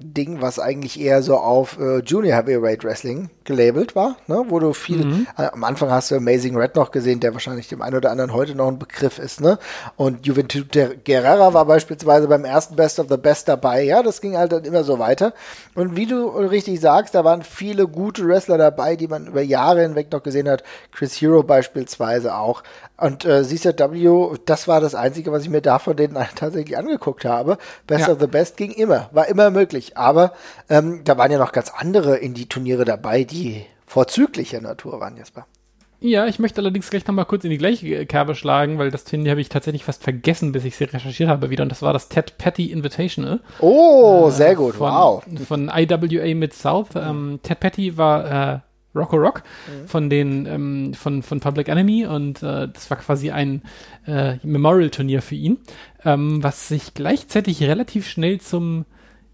[0.00, 4.44] Ding, was eigentlich eher so auf äh, Junior Heavyweight Wrestling gelabelt war, ne?
[4.46, 5.26] wo du viel, mhm.
[5.36, 8.32] äh, am Anfang hast du Amazing Red noch gesehen, der wahrscheinlich dem einen oder anderen
[8.32, 9.58] heute noch ein Begriff ist, ne?
[9.96, 10.68] Und Juventud
[11.04, 14.64] Guerrera war beispielsweise beim ersten Best of the Best dabei, ja, das ging halt dann
[14.64, 15.34] immer so weiter.
[15.74, 19.82] Und wie du richtig sagst, da waren viele gute Wrestler dabei, die man über Jahre
[19.82, 22.62] hinweg noch gesehen hat, Chris Hero beispielsweise auch.
[22.98, 27.24] Und äh, CZW, das war das Einzige, was ich mir da von denen tatsächlich angeguckt
[27.24, 27.56] habe.
[27.86, 28.12] Best ja.
[28.12, 29.96] of the Best ging immer, war immer möglich.
[29.96, 30.32] Aber
[30.68, 35.46] ähm, da waren ja noch ganz andere Indie-Turniere dabei, die vorzüglicher Natur waren, Jesper.
[36.00, 39.32] Ja, ich möchte allerdings gleich nochmal kurz in die gleiche Kerbe schlagen, weil das Turnier
[39.32, 41.64] habe ich tatsächlich fast vergessen, bis ich sie recherchiert habe wieder.
[41.64, 43.40] Und das war das Ted Petty Invitational.
[43.58, 45.24] Oh, äh, sehr gut, von, wow.
[45.46, 46.90] Von IWA Mid-South.
[46.94, 48.58] Ähm, Ted Petty war äh,
[48.98, 49.88] Rocco Rock mhm.
[49.88, 53.62] von den ähm, von, von Public Enemy und äh, das war quasi ein
[54.06, 55.58] äh, Memorial-Turnier für ihn,
[56.04, 58.84] ähm, was sich gleichzeitig relativ schnell zum,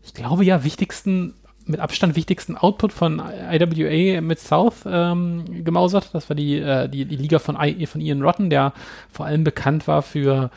[0.03, 1.35] ich glaube ja, wichtigsten
[1.66, 6.11] mit Abstand wichtigsten Output von IWA mit South ähm, gemausert.
[6.12, 8.74] Das war die, äh, die, die Liga von, I, von Ian Rotten, der
[9.11, 10.50] vor allem bekannt war für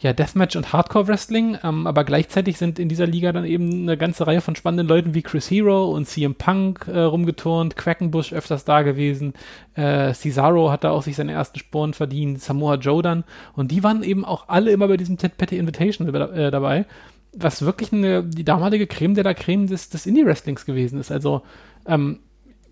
[0.00, 3.98] ja, Deathmatch und Hardcore Wrestling, ähm, aber gleichzeitig sind in dieser Liga dann eben eine
[3.98, 8.64] ganze Reihe von spannenden Leuten wie Chris Hero und CM Punk äh, rumgeturnt, Quackenbush öfters
[8.64, 9.34] da gewesen,
[9.74, 13.84] äh, Cesaro hat da auch sich seine ersten Sporen verdient, Samoa Joe dann und die
[13.84, 16.86] waren eben auch alle immer bei diesem Ted Petty Invitation äh, dabei,
[17.34, 21.12] was wirklich eine, die damalige Creme der la Creme des, des Indie-Wrestlings gewesen ist.
[21.12, 21.42] Also
[21.86, 22.20] ähm,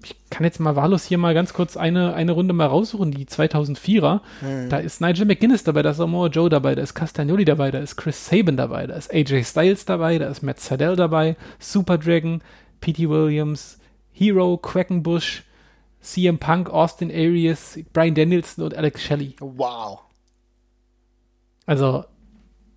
[0.05, 3.27] ich kann jetzt mal wahllos hier mal ganz kurz eine, eine Runde mal raussuchen, die
[3.27, 4.21] 2004er.
[4.41, 4.69] Hm.
[4.69, 7.79] Da ist Nigel McGuinness dabei, da ist Samoa Joe dabei, da ist Castagnoli dabei, da
[7.79, 11.99] ist Chris Sabin dabei, da ist AJ Styles dabei, da ist Matt Sydal dabei, Super
[11.99, 12.43] Dragon,
[12.81, 13.09] P.T.
[13.09, 13.79] Williams,
[14.13, 15.43] Hero, Quackenbush,
[16.01, 19.35] CM Punk, Austin Aries, Brian Danielson und Alex Shelley.
[19.41, 20.01] Wow.
[21.67, 22.05] Also,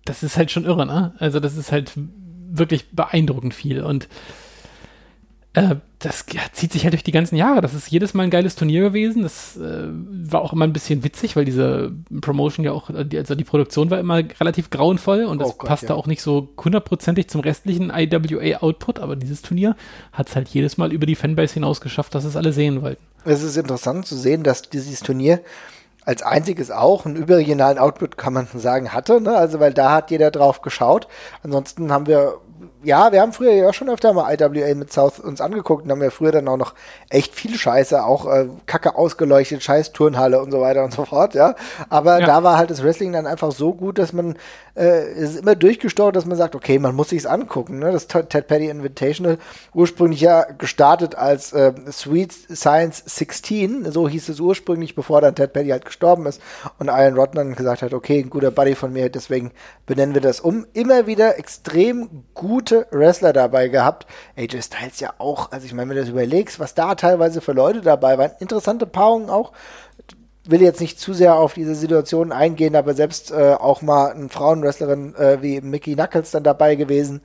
[0.04, 1.14] das ist halt schon irre, ne?
[1.18, 3.82] Also, das ist halt wirklich beeindruckend viel.
[3.82, 4.08] Und
[5.54, 7.60] äh, das ja, zieht sich halt durch die ganzen Jahre.
[7.60, 9.22] Das ist jedes Mal ein geiles Turnier gewesen.
[9.22, 13.44] Das äh, war auch immer ein bisschen witzig, weil diese Promotion ja auch, also die
[13.44, 15.94] Produktion war immer relativ grauenvoll und das Oh Gott, passte ja.
[15.94, 18.98] auch nicht so hundertprozentig zum restlichen IWA-Output.
[18.98, 19.76] Aber dieses Turnier
[20.12, 23.02] hat es halt jedes Mal über die Fanbase hinaus geschafft, dass es alle sehen wollten.
[23.24, 25.40] Es ist interessant zu sehen, dass dieses Turnier
[26.04, 29.20] als einziges auch einen überregionalen Output, kann man sagen, hatte.
[29.20, 29.36] Ne?
[29.36, 31.06] Also, weil da hat jeder drauf geschaut.
[31.42, 32.38] Ansonsten haben wir,
[32.84, 36.02] ja, wir haben früher ja schon öfter mal IWA mit South uns angeguckt und haben
[36.02, 36.74] ja früher dann auch noch
[37.10, 41.34] echt viel Scheiße, auch äh, kacke ausgeleuchtet, scheiß Turnhalle und so weiter und so fort,
[41.34, 41.54] ja.
[41.88, 42.26] Aber Ja.
[42.26, 44.36] da war halt das Wrestling dann einfach so gut, dass man,
[44.74, 47.78] äh, es ist immer durchgestaut, dass man sagt, okay, man muss sich's angucken.
[47.78, 47.92] Ne?
[47.92, 49.38] Das Ted Petty Invitational,
[49.74, 55.52] ursprünglich ja gestartet als äh, Sweet Science 16, so hieß es ursprünglich, bevor dann Ted
[55.52, 56.40] Petty halt gestorben ist
[56.78, 59.50] und Ian Rodman gesagt hat, okay, ein guter Buddy von mir, deswegen
[59.86, 60.66] benennen wir das um.
[60.72, 62.24] Immer wieder extrem
[62.72, 64.06] gute Wrestler dabei gehabt.
[64.36, 67.52] AJ Styles ja auch, also ich meine, wenn du das überlegst, was da teilweise für
[67.52, 69.52] Leute dabei waren, interessante Paarungen auch
[70.44, 74.28] will jetzt nicht zu sehr auf diese Situation eingehen, aber selbst äh, auch mal eine
[74.28, 77.20] Frauenwrestlerin äh, wie Mickey Knuckles dann dabei gewesen.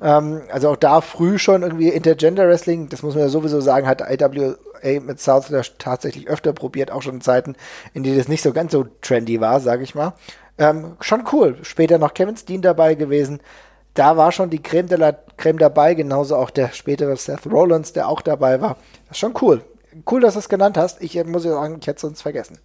[0.00, 3.88] Ähm, also auch da früh schon irgendwie Intergender Wrestling, das muss man ja sowieso sagen,
[3.88, 4.54] hat IWA
[5.00, 7.56] mit South tatsächlich öfter probiert, auch schon in Zeiten,
[7.92, 10.12] in denen das nicht so ganz so trendy war, sage ich mal.
[10.56, 11.56] Ähm, schon cool.
[11.62, 13.40] Später noch Kevin Steen dabei gewesen.
[14.00, 17.92] Da war schon die Creme de la Creme dabei, genauso auch der spätere Seth Rollins,
[17.92, 18.78] der auch dabei war.
[19.06, 19.62] Das ist schon cool.
[20.10, 21.02] Cool, dass du es genannt hast.
[21.02, 22.56] Ich äh, muss ja sagen, ich hätte es sonst vergessen.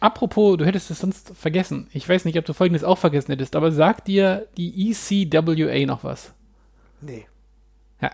[0.00, 1.86] Apropos, du hättest es sonst vergessen.
[1.92, 6.02] Ich weiß nicht, ob du folgendes auch vergessen hättest, aber sagt dir die ECWA noch
[6.02, 6.32] was?
[7.00, 7.26] Nee.
[8.00, 8.10] Ja.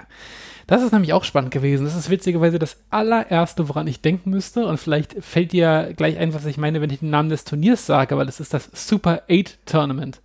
[0.67, 1.87] Das ist nämlich auch spannend gewesen.
[1.87, 4.67] Das ist witzigerweise das allererste, woran ich denken müsste.
[4.67, 7.87] Und vielleicht fällt dir gleich ein, was ich meine, wenn ich den Namen des Turniers
[7.87, 10.21] sage, aber das ist das Super 8 Tournament.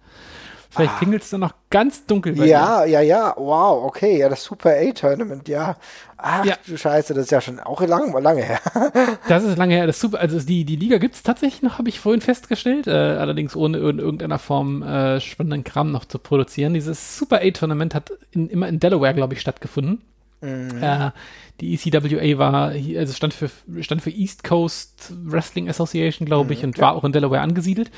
[0.74, 2.52] Vielleicht klingelt es dann noch ganz dunkel bei dir.
[2.52, 3.34] Ja, ja, ja.
[3.36, 4.18] Wow, okay.
[4.18, 5.76] Ja, das Super A-Tournament, ja.
[6.16, 6.56] Ach Ja.
[6.66, 8.60] du Scheiße, das ist ja schon auch lang, lange her.
[9.28, 9.86] Das ist lange her.
[9.86, 12.88] Das Super, also die, die Liga gibt es tatsächlich noch, habe ich vorhin festgestellt.
[12.88, 16.74] Äh, allerdings ohne in irgendeiner Form äh, spannenden Kram noch zu produzieren.
[16.74, 20.02] Dieses Super 8 Tournament hat in, immer in Delaware, glaube ich, stattgefunden.
[20.42, 21.12] Äh,
[21.60, 23.50] die ECWA war, also stand für,
[23.82, 27.92] stand für East Coast Wrestling Association, glaube ich, und war auch in Delaware angesiedelt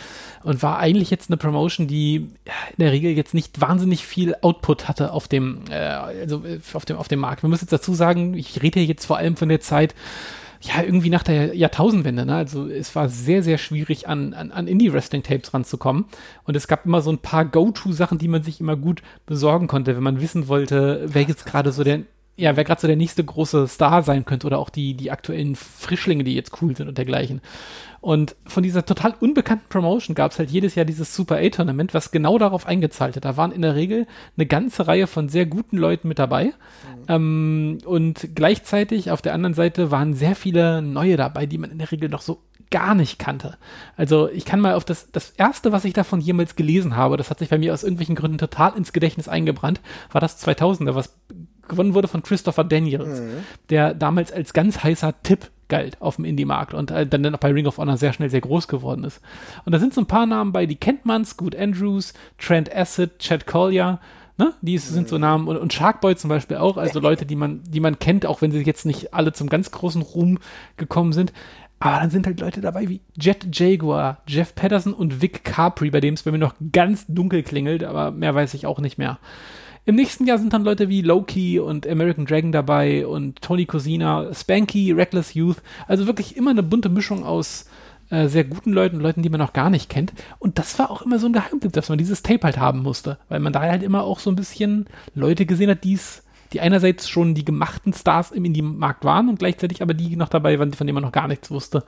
[0.43, 4.35] und war eigentlich jetzt eine Promotion, die ja, in der Regel jetzt nicht wahnsinnig viel
[4.41, 7.43] Output hatte auf dem, äh, also äh, auf dem, auf dem Markt.
[7.43, 9.95] Wir müssen jetzt dazu sagen, ich rede hier jetzt vor allem von der Zeit,
[10.63, 12.35] ja, irgendwie nach der Jahrtausendwende, ne?
[12.35, 16.05] Also es war sehr, sehr schwierig, an, an, an Indie-Wrestling-Tapes ranzukommen.
[16.45, 19.95] Und es gab immer so ein paar Go-To-Sachen, die man sich immer gut besorgen konnte,
[19.95, 22.03] wenn man wissen wollte, wer jetzt gerade so der,
[22.35, 25.55] ja, wer gerade so der nächste große Star sein könnte oder auch die, die aktuellen
[25.55, 27.41] Frischlinge, die jetzt cool sind und dergleichen.
[28.01, 32.11] Und von dieser total unbekannten Promotion gab es halt jedes Jahr dieses Super A-Tournament, was
[32.11, 33.23] genau darauf eingezahlt hat.
[33.23, 36.53] Da waren in der Regel eine ganze Reihe von sehr guten Leuten mit dabei.
[37.07, 41.77] Ähm, und gleichzeitig auf der anderen Seite waren sehr viele neue dabei, die man in
[41.77, 42.41] der Regel noch so
[42.71, 43.57] gar nicht kannte.
[43.95, 47.29] Also ich kann mal auf das, das erste, was ich davon jemals gelesen habe, das
[47.29, 49.79] hat sich bei mir aus irgendwelchen Gründen total ins Gedächtnis eingebrannt,
[50.11, 51.15] war das 2000er, was
[51.67, 53.21] gewonnen wurde von Christopher Daniels,
[53.69, 57.51] der damals als ganz heißer Tipp galt auf dem Indie-Markt und äh, dann auch bei
[57.51, 59.21] Ring of Honor sehr schnell sehr groß geworden ist.
[59.65, 63.17] Und da sind so ein paar Namen bei, die kennt man, Scoot Andrews, Trent Acid,
[63.19, 63.99] Chad Collier,
[64.37, 64.53] ne?
[64.61, 67.79] Die sind so Namen und, und Sharkboy zum Beispiel auch, also Leute, die man, die
[67.79, 70.37] man kennt, auch wenn sie jetzt nicht alle zum ganz großen Ruhm
[70.77, 71.33] gekommen sind.
[71.79, 75.99] Aber dann sind halt Leute dabei wie Jet Jaguar, Jeff Patterson und Vic Capri, bei
[75.99, 79.19] dem es bei mir noch ganz dunkel klingelt, aber mehr weiß ich auch nicht mehr.
[79.85, 84.33] Im nächsten Jahr sind dann Leute wie Loki und American Dragon dabei und Tony Cosina,
[84.33, 85.61] Spanky, Reckless Youth.
[85.87, 87.65] Also wirklich immer eine bunte Mischung aus
[88.09, 90.13] äh, sehr guten Leuten, Leuten, die man noch gar nicht kennt.
[90.39, 93.17] Und das war auch immer so ein Geheimtipp, dass man dieses Tape halt haben musste,
[93.27, 97.09] weil man da halt immer auch so ein bisschen Leute gesehen hat, die's, die einerseits
[97.09, 100.87] schon die gemachten Stars im Indie-Markt waren und gleichzeitig aber die noch dabei waren, von
[100.87, 101.83] denen man noch gar nichts wusste.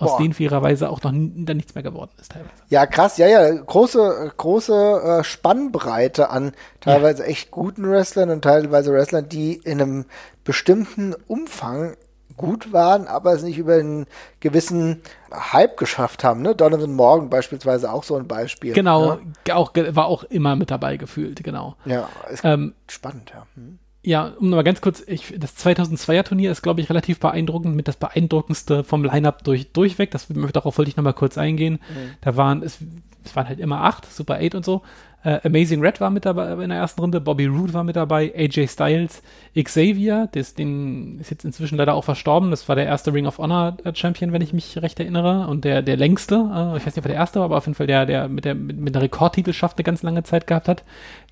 [0.00, 0.18] Aus Boah.
[0.18, 2.50] denen fairerweise auch noch dann nichts mehr geworden ist teilweise.
[2.70, 8.92] Ja, krass, ja, ja, große, große äh, Spannbreite an teilweise echt guten Wrestlern und teilweise
[8.92, 10.06] Wrestlern, die in einem
[10.42, 11.96] bestimmten Umfang
[12.36, 14.06] gut waren, aber es nicht über einen
[14.40, 16.40] gewissen Hype geschafft haben.
[16.40, 16.54] Ne?
[16.54, 18.72] Donovan Morgan beispielsweise auch so ein Beispiel.
[18.72, 19.18] Genau,
[19.52, 21.76] auch, ge- war auch immer mit dabei gefühlt, genau.
[21.84, 23.46] Ja, ja ist Ähm, spannend, ja.
[23.54, 23.78] Hm.
[24.02, 27.86] Ja, um mal ganz kurz, ich, das 2002er Turnier ist, glaube ich, relativ beeindruckend, mit
[27.86, 30.10] das beeindruckendste vom Line-Up durch, durchweg.
[30.10, 31.74] Das, darauf wollte ich nochmal kurz eingehen.
[31.74, 32.10] Mhm.
[32.22, 32.78] Da waren, es,
[33.24, 34.82] es waren halt immer acht, Super 8 und so.
[35.22, 38.32] Uh, Amazing Red war mit dabei in der ersten Runde, Bobby Roode war mit dabei,
[38.34, 39.22] AJ Styles,
[39.54, 42.50] Xavier, das, den ist jetzt inzwischen leider auch verstorben.
[42.50, 45.66] Das war der erste Ring of Honor äh, Champion, wenn ich mich recht erinnere, und
[45.66, 46.36] der, der längste.
[46.36, 48.28] Uh, ich weiß nicht, ob er der erste war, aber auf jeden Fall der, der
[48.28, 50.84] mit der mit, mit einer Rekordtitelschaft eine ganz lange Zeit gehabt hat.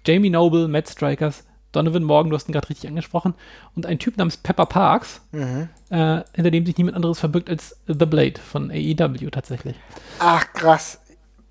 [0.07, 3.35] Jamie Noble, Matt Strikers, Donovan Morgan, du hast ihn gerade richtig angesprochen,
[3.74, 5.68] und ein Typ namens Pepper Parks, mhm.
[5.90, 9.76] äh, hinter dem sich niemand anderes verbirgt als The Blade von AEW tatsächlich.
[10.18, 11.00] Ach, krass.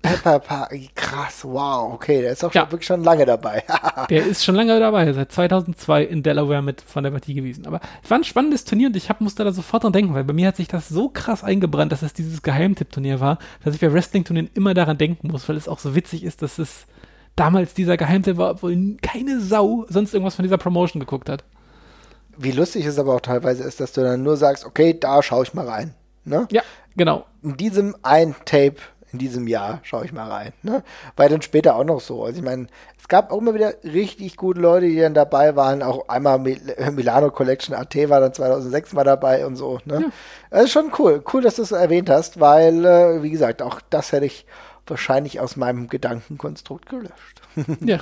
[0.00, 2.70] Pepper Park, krass, wow, okay, der ist auch schon, ja.
[2.70, 3.64] wirklich schon lange dabei.
[4.10, 7.66] der ist schon lange dabei, seit 2002 in Delaware mit von der Partie gewesen.
[7.66, 10.22] Aber es war ein spannendes Turnier und ich hab, musste da sofort dran denken, weil
[10.22, 13.80] bei mir hat sich das so krass eingebrannt, dass es dieses Geheimtipp-Turnier war, dass ich
[13.80, 16.86] bei Wrestling-Turnieren immer daran denken muss, weil es auch so witzig ist, dass es
[17.38, 21.44] damals dieser Geheimtipp war, obwohl keine Sau sonst irgendwas von dieser Promotion geguckt hat.
[22.36, 25.42] Wie lustig es aber auch teilweise ist, dass du dann nur sagst, okay, da schaue
[25.44, 25.94] ich mal rein.
[26.24, 26.46] Ne?
[26.50, 26.62] Ja,
[26.96, 27.24] genau.
[27.42, 28.76] In diesem ein Tape
[29.12, 30.52] in diesem Jahr schaue ich mal rein.
[30.62, 30.82] Ne?
[31.16, 32.24] War dann später auch noch so.
[32.24, 32.66] Also ich meine,
[32.98, 35.82] es gab auch immer wieder richtig gute Leute, die dann dabei waren.
[35.82, 36.60] Auch einmal Mil
[36.92, 39.78] Milano Collection AT war dann 2006 mal dabei und so.
[39.86, 40.00] Ne?
[40.02, 40.08] Ja.
[40.50, 41.22] Das ist schon cool.
[41.32, 44.46] Cool, dass du es erwähnt hast, weil, äh, wie gesagt, auch das hätte ich
[44.90, 47.42] wahrscheinlich aus meinem Gedankenkonstrukt gelöscht.
[47.80, 48.00] ja,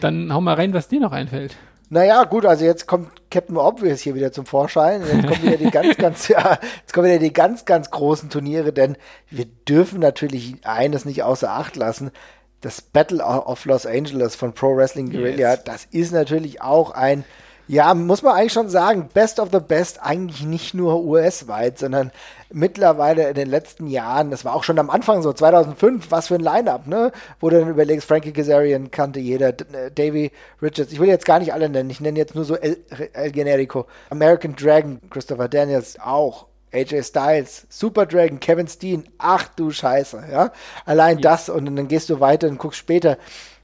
[0.00, 1.56] dann hau mal rein, was dir noch einfällt.
[1.92, 5.02] Naja, gut, also jetzt kommt Captain Obvious hier wieder zum Vorschein.
[5.02, 8.72] Jetzt kommen wieder die ganz, ganz, ja, jetzt kommen wieder die ganz, ganz großen Turniere,
[8.72, 8.96] denn
[9.28, 12.12] wir dürfen natürlich eines nicht außer Acht lassen.
[12.60, 15.64] Das Battle of Los Angeles von Pro Wrestling Guerrilla, yes.
[15.64, 17.24] das ist natürlich auch ein
[17.70, 22.10] ja, muss man eigentlich schon sagen, Best of the Best eigentlich nicht nur US-weit, sondern
[22.52, 26.34] mittlerweile in den letzten Jahren, das war auch schon am Anfang so, 2005, was für
[26.34, 27.12] ein Line-Up, ne?
[27.38, 31.38] Wo du dann überlegst, Frankie Kazarian kannte jeder, äh, Davey Richards, ich will jetzt gar
[31.38, 32.76] nicht alle nennen, ich nenne jetzt nur so El,
[33.12, 39.70] El Generico, American Dragon, Christopher Daniels auch, AJ Styles, Super Dragon, Kevin Steen, ach du
[39.70, 40.50] Scheiße, ja.
[40.86, 41.30] Allein ja.
[41.30, 43.16] das und dann gehst du weiter und guckst später.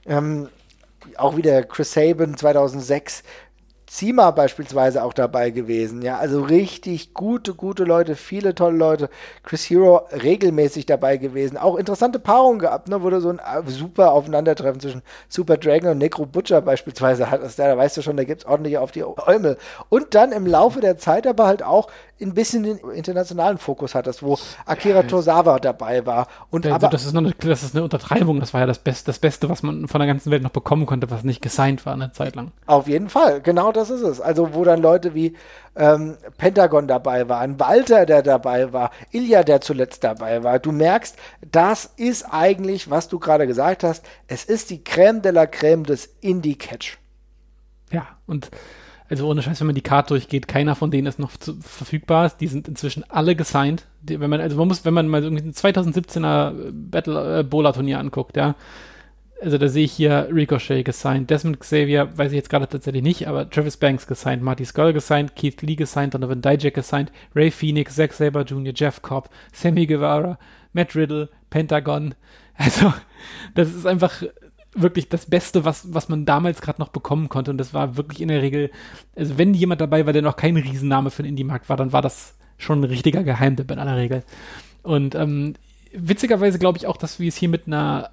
[0.05, 0.47] Ähm,
[1.15, 3.23] auch wieder Chris Sabin 2006,
[3.87, 6.01] Zima beispielsweise auch dabei gewesen.
[6.01, 9.09] Ja, also richtig gute, gute Leute, viele tolle Leute.
[9.43, 11.57] Chris Hero regelmäßig dabei gewesen.
[11.57, 15.99] Auch interessante Paarungen gehabt, ne, du so ein äh, super Aufeinandertreffen zwischen Super Dragon und
[15.99, 17.59] Necro Butcher beispielsweise hattest.
[17.59, 19.57] Da weißt du schon, da gibt es ordentlich auf die Äumel.
[19.87, 21.87] Und dann im Laufe der Zeit aber halt auch
[22.19, 26.27] ein bisschen den internationalen Fokus hattest, wo Akira Tosawa dabei war.
[26.49, 28.39] Und also, aber, das, ist eine, das ist eine Untertreibung.
[28.39, 30.85] Das war ja das, Best, das Beste, was man von der ganzen Welt noch bekommen
[30.85, 32.51] konnte, was nicht gesigned war eine Zeit lang.
[32.65, 34.19] Auf jeden Fall, genau das ist es.
[34.19, 35.35] Also wo dann Leute wie
[35.75, 40.59] ähm, Pentagon dabei waren, Walter, der dabei war, Ilya, der zuletzt dabei war.
[40.59, 41.15] Du merkst,
[41.51, 45.85] das ist eigentlich, was du gerade gesagt hast, es ist die Crème de la Crème
[45.85, 46.97] des Indie-Catch.
[47.91, 48.49] Ja, und
[49.09, 52.31] also ohne Scheiß, wenn man die Karte durchgeht, keiner von denen ist noch zu, verfügbar.
[52.39, 53.85] Die sind inzwischen alle gesigned.
[54.01, 57.73] Die, wenn man, also man muss, wenn man mal irgendwie ein 2017er Battle äh, Bowler
[57.73, 58.55] Turnier anguckt, ja.
[59.39, 63.27] Also da sehe ich hier Ricochet gesigned, Desmond Xavier, weiß ich jetzt gerade tatsächlich nicht,
[63.27, 67.95] aber Travis Banks gesigned, Marty Skull gesigned, Keith Lee gesigned, Donovan Dijak gesigned, Ray Phoenix,
[67.95, 70.39] Zack Saber Jr., Jeff Cobb, Sammy Guevara,
[70.73, 72.15] Matt Riddle, Pentagon.
[72.59, 72.91] Also,
[73.53, 74.23] das ist einfach
[74.81, 77.51] wirklich das Beste, was, was man damals gerade noch bekommen konnte.
[77.51, 78.71] Und das war wirklich in der Regel,
[79.15, 82.01] also wenn jemand dabei war, der noch kein Riesenname für den Indie-Markt war, dann war
[82.01, 84.23] das schon ein richtiger Geheimtipp in aller Regel.
[84.83, 85.55] Und ähm,
[85.93, 88.11] witzigerweise glaube ich auch, dass wir es hier mit einer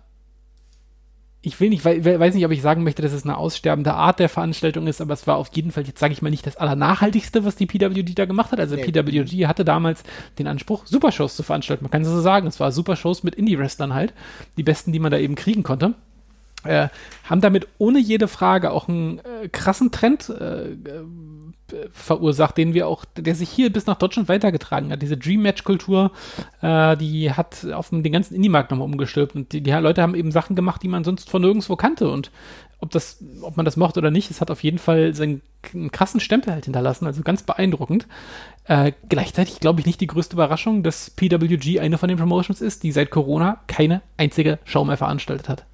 [1.47, 4.31] ich will nicht, weiß nicht, ob ich sagen möchte, dass es eine aussterbende Art der
[4.31, 7.45] Veranstaltung ist, aber es war auf jeden Fall, jetzt sage ich mal nicht das allernachhaltigste,
[7.45, 8.61] was die PWG da gemacht hat.
[8.61, 8.85] Also nee.
[8.91, 10.05] PWG hatte damals
[10.39, 11.85] den Anspruch, Supershows zu veranstalten.
[11.85, 12.47] Man kann es so sagen.
[12.47, 14.15] Es war Supershows mit Indie-Wrestlern halt.
[14.57, 15.95] Die besten, die man da eben kriegen konnte
[16.65, 16.89] äh,
[17.25, 20.73] haben damit ohne jede Frage auch einen äh, krassen Trend äh,
[21.73, 25.01] äh, verursacht, den wir auch, der sich hier bis nach Deutschland weitergetragen hat.
[25.01, 26.13] Diese Dream Match Kultur,
[26.61, 30.31] äh, die hat auf den ganzen Indie-Markt nochmal umgestülpt und die, die, Leute haben eben
[30.31, 32.31] Sachen gemacht, die man sonst von nirgendwo kannte und
[32.81, 35.41] ob das, ob man das mochte oder nicht, es hat auf jeden Fall seinen
[35.91, 38.07] krassen Stempel halt hinterlassen, also ganz beeindruckend.
[38.67, 42.83] Äh, gleichzeitig glaube ich nicht die größte Überraschung, dass PWG eine von den Promotions ist,
[42.83, 45.65] die seit Corona keine einzige Show mehr veranstaltet hat.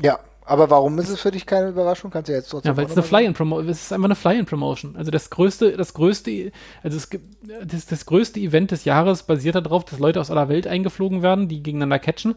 [0.00, 2.10] Ja, aber warum ist es für dich keine Überraschung?
[2.10, 2.72] Kannst du jetzt trotzdem.
[2.72, 4.96] Ja, weil es eine Fly-in-Promotion es ist einfach eine Fly-in-Promotion.
[4.96, 6.50] Also das größte, das größte,
[6.82, 7.24] also es gibt,
[7.64, 11.48] das, das größte Event des Jahres basiert darauf, dass Leute aus aller Welt eingeflogen werden,
[11.48, 12.34] die gegeneinander catchen.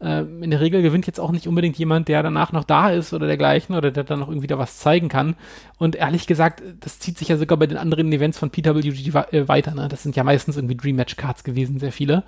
[0.00, 3.14] Äh, in der Regel gewinnt jetzt auch nicht unbedingt jemand, der danach noch da ist
[3.14, 5.34] oder dergleichen oder der dann noch irgendwie da was zeigen kann.
[5.78, 8.88] Und ehrlich gesagt, das zieht sich ja sogar bei den anderen Events von PWG
[9.32, 9.74] äh, weiter.
[9.74, 9.88] Ne?
[9.88, 12.24] Das sind ja meistens irgendwie Dream Match Cards gewesen, sehr viele.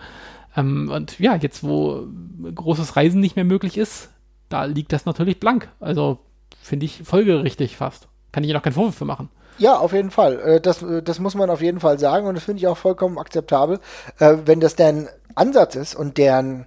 [0.56, 2.06] Ähm, und ja, jetzt wo
[2.54, 4.10] großes Reisen nicht mehr möglich ist,
[4.48, 5.68] da liegt das natürlich blank.
[5.80, 6.18] Also
[6.62, 8.08] finde ich folgerichtig fast.
[8.32, 9.30] Kann ich ja noch keinen Vorwurf für machen.
[9.58, 10.38] Ja, auf jeden Fall.
[10.40, 12.76] Äh, das, äh, das muss man auf jeden Fall sagen und das finde ich auch
[12.76, 13.80] vollkommen akzeptabel.
[14.18, 16.66] Äh, wenn das deren Ansatz ist und deren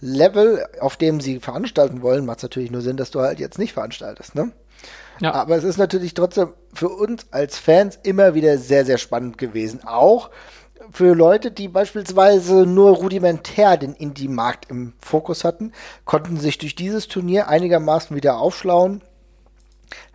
[0.00, 3.58] Level, auf dem sie veranstalten wollen, macht es natürlich nur Sinn, dass du halt jetzt
[3.58, 4.50] nicht veranstaltest, ne?
[5.20, 5.34] Ja.
[5.34, 9.80] Aber es ist natürlich trotzdem für uns als Fans immer wieder sehr, sehr spannend gewesen.
[9.84, 10.30] Auch
[10.90, 15.72] für Leute, die beispielsweise nur rudimentär den Indie-Markt im Fokus hatten,
[16.04, 19.02] konnten sich durch dieses Turnier einigermaßen wieder aufschlauen.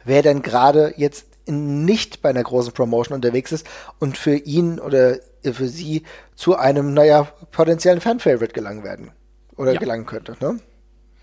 [0.03, 3.65] Wer denn gerade jetzt nicht bei einer großen Promotion unterwegs ist
[3.99, 6.03] und für ihn oder für sie
[6.35, 9.11] zu einem, naja, potenziellen Fan-Favorite gelangen werden.
[9.55, 9.79] Oder ja.
[9.79, 10.59] gelangen könnte, ne?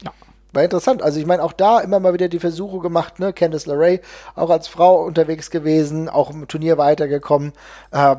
[0.02, 0.12] Ja.
[0.52, 1.02] War interessant.
[1.02, 3.32] Also ich meine, auch da immer mal wieder die Versuche gemacht, ne?
[3.32, 4.00] Candice LeRae
[4.34, 7.52] auch als Frau unterwegs gewesen, auch im Turnier weitergekommen.
[7.90, 8.16] Äh,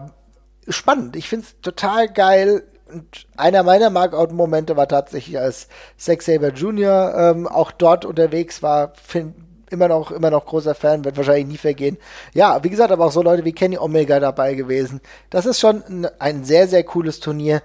[0.67, 1.15] spannend.
[1.15, 2.63] Ich finde es total geil.
[2.91, 7.13] Und einer meiner Markout-Momente war tatsächlich, als Sex Saber Jr.
[7.17, 8.93] Ähm, auch dort unterwegs war.
[8.95, 9.36] Find,
[9.69, 11.97] immer noch, immer noch großer Fan, wird wahrscheinlich nie vergehen.
[12.34, 15.01] Ja, wie gesagt, aber auch so Leute wie Kenny Omega dabei gewesen.
[15.30, 17.62] Das ist schon ein, ein sehr, sehr cooles Turnier.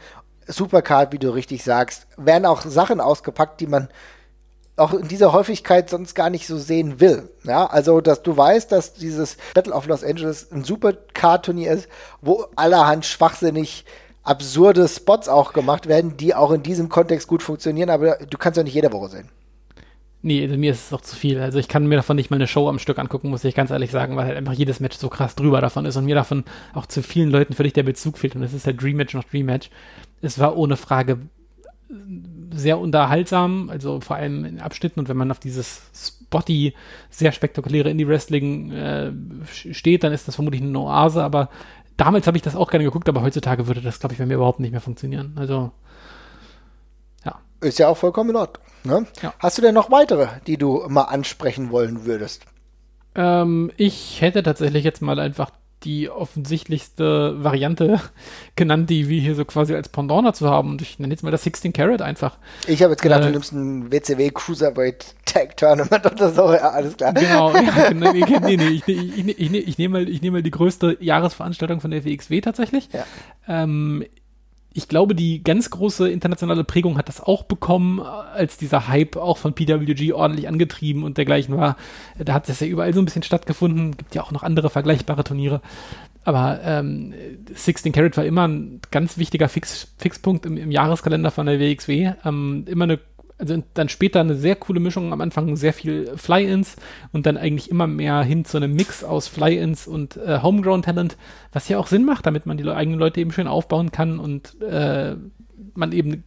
[0.47, 2.07] Supercard, wie du richtig sagst.
[2.17, 3.89] Werden auch Sachen ausgepackt, die man
[4.81, 7.31] auch in dieser Häufigkeit sonst gar nicht so sehen will.
[7.45, 11.89] Ja, also, dass du weißt, dass dieses Battle of Los Angeles ein Supercard-Turnier ist,
[12.21, 13.85] wo allerhand schwachsinnig
[14.23, 18.57] absurde Spots auch gemacht werden, die auch in diesem Kontext gut funktionieren, aber du kannst
[18.57, 19.29] ja nicht jede Woche sehen.
[20.23, 21.41] Nee, also mir ist es auch zu viel.
[21.41, 23.71] Also ich kann mir davon nicht mal eine Show am Stück angucken, muss ich ganz
[23.71, 26.45] ehrlich sagen, weil halt einfach jedes Match so krass drüber davon ist und mir davon
[26.75, 28.37] auch zu vielen Leuten völlig der Bezug fehlt.
[28.37, 29.71] Und es ist halt Dream Match nach Dream Match.
[30.21, 31.21] Es war ohne Frage
[32.53, 36.75] sehr unterhaltsam, also vor allem in Abschnitten und wenn man auf dieses spotty,
[37.11, 39.13] sehr spektakuläre Indie-Wrestling äh,
[39.53, 41.49] steht, dann ist das vermutlich eine Oase, aber
[41.97, 44.35] damals habe ich das auch gerne geguckt, aber heutzutage würde das, glaube ich, bei mir
[44.35, 45.35] überhaupt nicht mehr funktionieren.
[45.37, 45.73] Also,
[47.25, 47.39] ja.
[47.61, 48.65] Ist ja auch vollkommen in Ordnung.
[48.85, 49.07] Ne?
[49.23, 49.35] Ja.
[49.39, 52.47] Hast du denn noch weitere, die du mal ansprechen wollen würdest?
[53.15, 55.51] Ähm, ich hätte tatsächlich jetzt mal einfach
[55.85, 58.01] die offensichtlichste Variante
[58.57, 60.71] genannt, die wir hier so quasi als Pendant dazu haben.
[60.71, 62.39] Und ich nenne jetzt mal das 16 Carat einfach.
[62.67, 66.53] Ich habe jetzt gedacht, äh, du nimmst ein WCW Cruiserweight Tag Tournament oder so.
[66.53, 67.13] Ja, alles klar.
[67.15, 67.53] Genau.
[67.61, 70.97] Ja, genau nee, nee, nee, ich, ich, ich, ich nehme mal, nehm mal die größte
[71.01, 72.89] Jahresveranstaltung von der WXW tatsächlich.
[72.93, 73.05] Ja.
[73.49, 74.05] Ähm,
[74.73, 79.37] ich glaube, die ganz große internationale Prägung hat das auch bekommen, als dieser Hype auch
[79.37, 81.77] von PWG ordentlich angetrieben und dergleichen war.
[82.19, 83.97] Da hat es ja überall so ein bisschen stattgefunden.
[83.97, 85.61] Gibt ja auch noch andere vergleichbare Turniere.
[86.23, 87.15] Aber ähm,
[87.53, 92.13] 16 Carat war immer ein ganz wichtiger Fix, Fixpunkt im, im Jahreskalender von der WXW.
[92.25, 93.01] Ähm, immer eine
[93.41, 96.77] also dann später eine sehr coole Mischung, am Anfang sehr viel Fly-Ins
[97.13, 101.17] und dann eigentlich immer mehr hin zu einem Mix aus Fly-Ins und äh, Homegrown-Talent,
[101.53, 104.61] was ja auch Sinn macht, damit man die eigenen Leute eben schön aufbauen kann und
[104.63, 105.17] äh,
[105.75, 106.25] man eben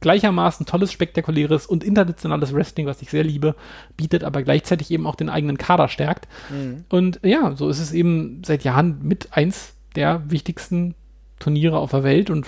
[0.00, 3.54] gleichermaßen tolles, spektakuläres und internationales Wrestling, was ich sehr liebe,
[3.96, 6.28] bietet, aber gleichzeitig eben auch den eigenen Kader stärkt.
[6.50, 6.84] Mhm.
[6.88, 10.94] Und ja, so ist es eben seit Jahren mit eins der wichtigsten
[11.40, 12.46] Turniere auf der Welt und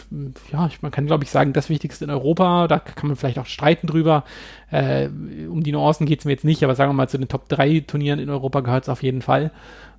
[0.52, 3.46] ja, man kann glaube ich sagen, das Wichtigste in Europa, da kann man vielleicht auch
[3.46, 4.22] streiten drüber.
[4.70, 5.08] Äh,
[5.48, 7.48] um die Nuancen geht es mir jetzt nicht, aber sagen wir mal, zu den Top
[7.48, 9.50] 3 Turnieren in Europa gehört es auf jeden Fall.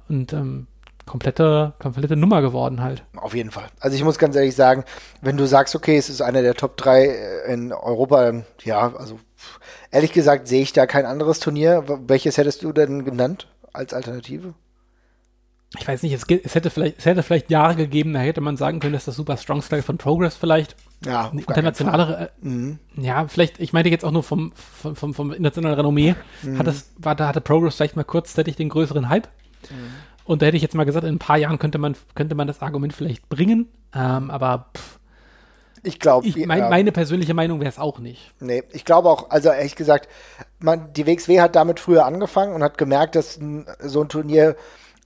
[0.07, 0.67] Und ähm,
[1.05, 3.03] komplette, komplette Nummer geworden halt.
[3.15, 3.67] Auf jeden Fall.
[3.79, 4.83] Also ich muss ganz ehrlich sagen,
[5.21, 9.19] wenn du sagst, okay, es ist einer der Top 3 äh, in Europa, ja, also
[9.91, 11.83] ehrlich gesagt sehe ich da kein anderes Turnier.
[12.07, 14.53] Welches hättest du denn genannt als Alternative?
[15.79, 18.57] Ich weiß nicht, es, es, hätte vielleicht, es hätte vielleicht Jahre gegeben, da hätte man
[18.57, 22.79] sagen können, dass das Super Strong Style von Progress vielleicht ja, eine internationale, äh, mhm.
[22.95, 26.59] ja, vielleicht, ich meinte jetzt auch nur vom, vom, vom, vom internationalen Renommee, mhm.
[26.59, 29.27] hat das, war, da hatte Progress vielleicht mal kurzzeitig den größeren Hype.
[29.69, 29.93] Mhm.
[30.25, 32.47] Und da hätte ich jetzt mal gesagt, in ein paar Jahren könnte man, könnte man
[32.47, 34.99] das Argument vielleicht bringen, ähm, aber pff,
[35.85, 38.31] ich glaube, mein, äh, meine persönliche Meinung wäre es auch nicht.
[38.39, 40.07] Nee, ich glaube auch, also ehrlich gesagt,
[40.59, 43.37] man, die WXW hat damit früher angefangen und hat gemerkt, dass
[43.79, 44.55] so ein Turnier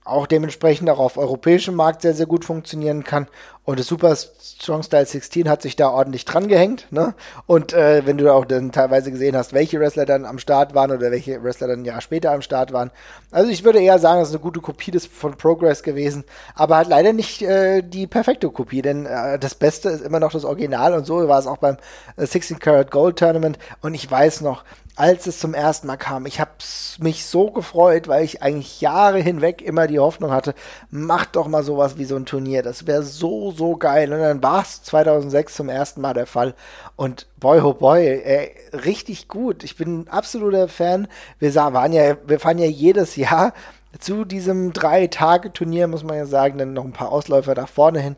[0.07, 3.27] auch dementsprechend auch auf europäischem Markt sehr, sehr gut funktionieren kann.
[3.67, 6.87] Und das Super Strong Style 16 hat sich da ordentlich dran gehängt.
[6.89, 7.13] Ne?
[7.47, 10.89] Und äh, wenn du auch dann teilweise gesehen hast, welche Wrestler dann am Start waren
[10.89, 12.91] oder welche Wrestler dann ein Jahr später am Start waren.
[13.29, 16.23] Also ich würde eher sagen, das ist eine gute Kopie des, von Progress gewesen,
[16.55, 20.31] aber halt leider nicht äh, die perfekte Kopie, denn äh, das Beste ist immer noch
[20.31, 21.75] das Original und so war es auch beim
[22.15, 23.59] äh, 16 Karat Gold Tournament.
[23.81, 24.63] Und ich weiß noch,
[24.97, 26.25] als es zum ersten Mal kam.
[26.25, 26.51] Ich habe
[26.99, 30.55] mich so gefreut, weil ich eigentlich Jahre hinweg immer die Hoffnung hatte,
[30.89, 32.63] mach doch mal sowas wie so ein Turnier.
[32.63, 34.11] Das wäre so, so geil.
[34.11, 36.55] Und dann war es 2006 zum ersten Mal der Fall.
[36.95, 39.63] Und boy, oh boy, ey, richtig gut.
[39.63, 41.07] Ich bin ein absoluter Fan.
[41.37, 43.53] Wir waren ja, wir fahren ja jedes Jahr
[43.99, 48.15] zu diesem Drei-Tage-Turnier, muss man ja sagen, dann noch ein paar Ausläufer da vorne hin.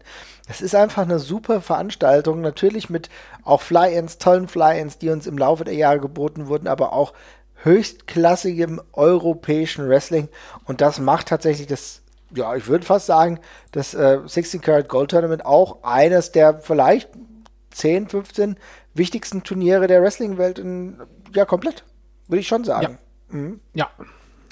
[0.49, 3.09] Es ist einfach eine super Veranstaltung, natürlich mit
[3.43, 7.13] auch Fly-Ins, tollen Fly-Ins, die uns im Laufe der Jahre geboten wurden, aber auch
[7.63, 10.27] höchstklassigem europäischen Wrestling.
[10.65, 12.01] Und das macht tatsächlich das
[12.35, 13.39] ja, ich würde fast sagen,
[13.71, 17.09] das äh, 16 Karat Gold Tournament auch eines der vielleicht
[17.71, 18.57] 10, 15
[18.93, 21.01] wichtigsten Turniere der Wrestling-Welt in,
[21.33, 21.83] ja, komplett.
[22.27, 22.99] Würde ich schon sagen.
[23.31, 23.35] Ja.
[23.35, 23.59] Mhm.
[23.73, 23.89] ja,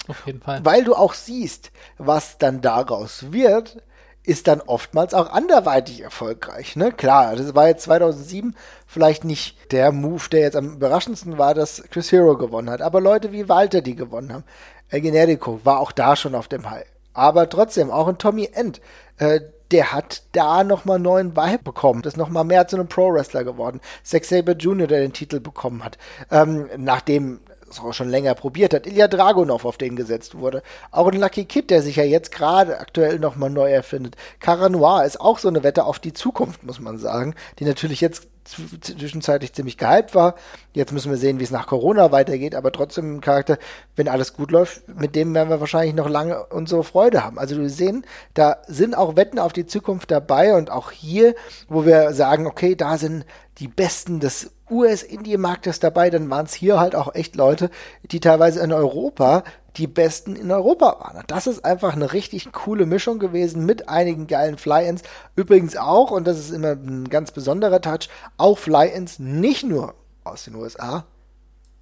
[0.08, 0.64] auf jeden Fall.
[0.64, 3.82] Weil du auch siehst, was dann daraus wird,
[4.28, 6.76] ist dann oftmals auch anderweitig erfolgreich.
[6.76, 6.92] Ne?
[6.92, 8.54] Klar, das war jetzt 2007
[8.86, 12.82] vielleicht nicht der Move, der jetzt am überraschendsten war, dass Chris Hero gewonnen hat.
[12.82, 14.44] Aber Leute wie Walter, die gewonnen haben.
[14.90, 16.84] El Generico war auch da schon auf dem High.
[17.14, 18.82] Aber trotzdem, auch ein Tommy End,
[19.16, 22.04] äh, der hat da nochmal neuen Vibe bekommen.
[22.04, 23.80] Ist nochmal mehr zu einem Pro-Wrestler geworden.
[24.02, 25.96] Zack Saber Jr., der den Titel bekommen hat.
[26.30, 27.40] Ähm, nachdem
[27.70, 28.86] es auch schon länger probiert hat.
[28.86, 30.62] Ilya Dragunov, auf den gesetzt wurde.
[30.90, 34.16] Auch ein Lucky Kid, der sich ja jetzt gerade aktuell nochmal neu erfindet.
[34.40, 38.00] Cara Noir ist auch so eine Wette auf die Zukunft, muss man sagen, die natürlich
[38.00, 40.34] jetzt zwischenzeitlich ziemlich gehypt war.
[40.72, 43.58] Jetzt müssen wir sehen, wie es nach Corona weitergeht, aber trotzdem ein Charakter,
[43.96, 47.38] wenn alles gut läuft, mit dem werden wir wahrscheinlich noch lange unsere Freude haben.
[47.38, 51.34] Also wir sehen, da sind auch Wetten auf die Zukunft dabei und auch hier,
[51.68, 53.24] wo wir sagen, okay, da sind
[53.60, 57.70] die Besten des US-Indie-Marktes dabei, dann waren es hier halt auch echt Leute,
[58.04, 59.44] die teilweise in Europa
[59.76, 61.24] die Besten in Europa waren.
[61.28, 65.02] Das ist einfach eine richtig coole Mischung gewesen mit einigen geilen Fly-Ins.
[65.36, 69.94] Übrigens auch, und das ist immer ein ganz besonderer Touch, auch Fly-Ins nicht nur
[70.24, 71.04] aus den USA,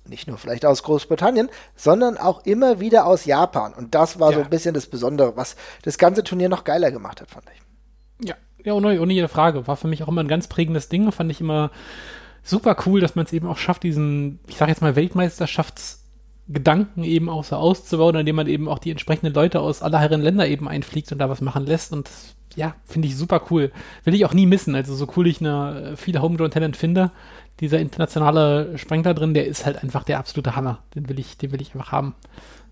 [0.04, 3.72] nicht nur vielleicht aus Großbritannien, sondern auch immer wieder aus Japan.
[3.72, 4.38] Und das war ja.
[4.38, 8.28] so ein bisschen das Besondere, was das ganze Turnier noch geiler gemacht hat, fand ich.
[8.28, 8.36] Ja,
[8.66, 9.66] ja, ohne, ohne jede Frage.
[9.66, 11.10] War für mich auch immer ein ganz prägendes Ding.
[11.12, 11.70] Fand ich immer
[12.42, 16.00] super cool, dass man es eben auch schafft, diesen, ich sag jetzt mal, Weltmeisterschafts-
[16.48, 20.22] Gedanken eben auch so auszubauen, indem man eben auch die entsprechenden Leute aus aller Herren
[20.22, 21.92] Länder eben einfliegt und da was machen lässt.
[21.92, 23.72] Und das, ja, finde ich super cool.
[24.04, 24.76] Will ich auch nie missen.
[24.76, 27.10] Also so cool ich eine viele Homegrown Talent finde,
[27.58, 30.84] dieser internationale Sprengler drin, der ist halt einfach der absolute Hammer.
[30.94, 32.14] Den will ich, den will ich einfach haben.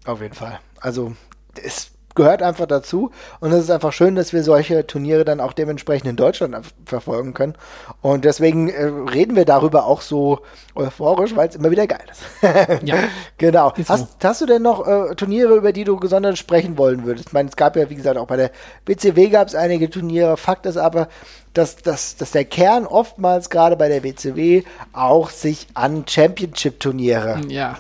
[0.05, 0.61] Auf jeden Fall.
[0.81, 1.17] Also,
[1.61, 3.11] ist gehört einfach dazu.
[3.41, 6.57] Und es ist einfach schön, dass wir solche Turniere dann auch dementsprechend in Deutschland
[6.87, 7.55] verfolgen können.
[8.03, 10.41] Und deswegen äh, reden wir darüber auch so
[10.75, 12.83] euphorisch, weil es immer wieder geil ist.
[12.85, 12.97] ja.
[13.37, 13.73] Genau.
[13.89, 17.29] Hast, hast, du denn noch äh, Turniere, über die du gesondert sprechen wollen würdest?
[17.29, 18.51] Ich meine, es gab ja, wie gesagt, auch bei der
[18.87, 20.37] WCW gab es einige Turniere.
[20.37, 21.09] Fakt ist aber,
[21.53, 24.63] dass, dass, dass der Kern oftmals gerade bei der WCW
[24.93, 27.79] auch sich an Championship-Turniere ja.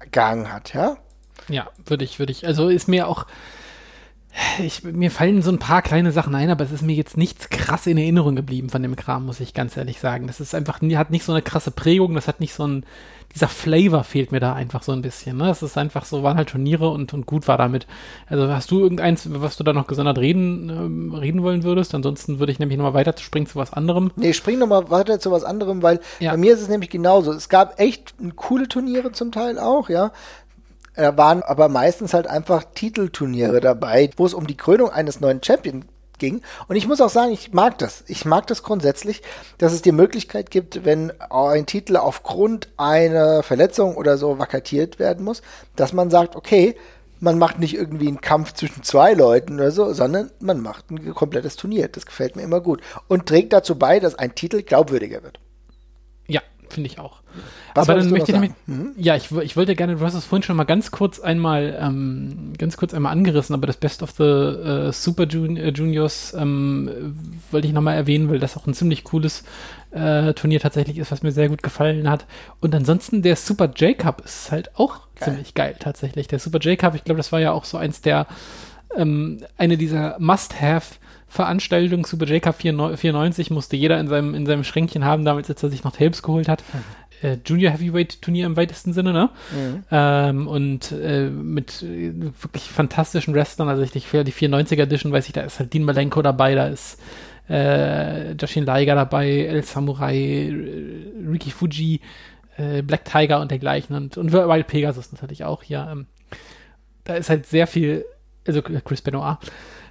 [0.00, 0.96] gegangen hat, ja?
[1.48, 2.46] Ja, würde ich, würde ich.
[2.46, 3.26] Also ist mir auch.
[4.62, 7.48] Ich, mir fallen so ein paar kleine Sachen ein, aber es ist mir jetzt nichts
[7.48, 10.26] krass in Erinnerung geblieben von dem Kram, muss ich ganz ehrlich sagen.
[10.26, 12.84] Das ist einfach, hat nicht so eine krasse Prägung, das hat nicht so ein,
[13.36, 15.36] dieser Flavor fehlt mir da einfach so ein bisschen.
[15.36, 15.50] Ne?
[15.50, 17.86] Es ist einfach so, waren halt Turniere und, und gut war damit.
[18.28, 21.94] Also hast du irgendeins, was du da noch gesondert reden, ähm, reden wollen würdest?
[21.94, 24.10] Ansonsten würde ich nämlich nochmal weiter springen zu was anderem.
[24.16, 26.30] Nee, ich spring nochmal weiter zu was anderem, weil ja.
[26.30, 27.32] bei mir ist es nämlich genauso.
[27.32, 30.12] Es gab echt coole Turniere zum Teil auch, ja.
[30.96, 35.42] Da waren aber meistens halt einfach Titelturniere dabei, wo es um die Krönung eines neuen
[35.42, 35.84] Champions
[36.18, 36.40] ging.
[36.68, 38.02] Und ich muss auch sagen, ich mag das.
[38.06, 39.22] Ich mag das grundsätzlich,
[39.58, 45.24] dass es die Möglichkeit gibt, wenn ein Titel aufgrund einer Verletzung oder so vakatiert werden
[45.24, 45.42] muss,
[45.76, 46.76] dass man sagt, okay,
[47.20, 51.14] man macht nicht irgendwie einen Kampf zwischen zwei Leuten oder so, sondern man macht ein
[51.14, 51.88] komplettes Turnier.
[51.88, 52.80] Das gefällt mir immer gut.
[53.08, 55.40] Und trägt dazu bei, dass ein Titel glaubwürdiger wird.
[56.68, 57.20] Finde ich auch.
[57.74, 58.92] Was Aber dann möchte ich nämlich, mhm.
[58.96, 62.52] ja, ich, ich wollte gerne, du hast es vorhin schon mal ganz kurz einmal, ähm,
[62.58, 67.14] ganz kurz einmal angerissen, aber das Best of the äh, Super Jun äh, Juniors ähm,
[67.50, 69.44] wollte ich nochmal erwähnen, weil das auch ein ziemlich cooles
[69.90, 72.26] äh, Turnier tatsächlich ist, was mir sehr gut gefallen hat.
[72.60, 75.28] Und ansonsten der Super J-Cup ist halt auch geil.
[75.28, 76.28] ziemlich geil tatsächlich.
[76.28, 78.26] Der Super J-Cup, ich glaube, das war ja auch so eins der,
[78.96, 80.98] ähm, eine dieser Must-Have-
[81.28, 85.70] Veranstaltung Super J-Cup 94 musste jeder in seinem, in seinem Schränkchen haben, damals, als er
[85.70, 86.62] sich noch Tapes geholt hat.
[86.72, 89.30] Mhm äh, Junior Heavyweight Turnier im weitesten Sinne, ne?
[89.52, 89.84] Mhm.
[89.90, 95.32] Ähm, und äh, mit äh, wirklich fantastischen Wrestlern, also ich die 94er Edition weiß ich,
[95.32, 97.00] da ist halt Dean Malenko dabei, da ist
[97.48, 102.00] äh, Joshin Liger dabei, El Samurai, äh, Ricky Fuji,
[102.56, 105.88] äh, Black Tiger und dergleichen und, und Wild Pegasus natürlich auch hier.
[105.90, 106.06] Ähm,
[107.04, 108.04] da ist halt sehr viel,
[108.46, 109.38] also Chris Benoit,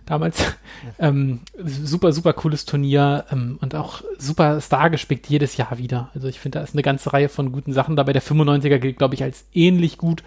[0.06, 0.56] damals.
[1.00, 6.10] ähm, super, super cooles Turnier ähm, und auch super Star gespickt jedes Jahr wieder.
[6.14, 8.14] Also ich finde, da ist eine ganze Reihe von guten Sachen dabei.
[8.14, 10.24] Der 95er gilt, glaube ich, als ähnlich gut.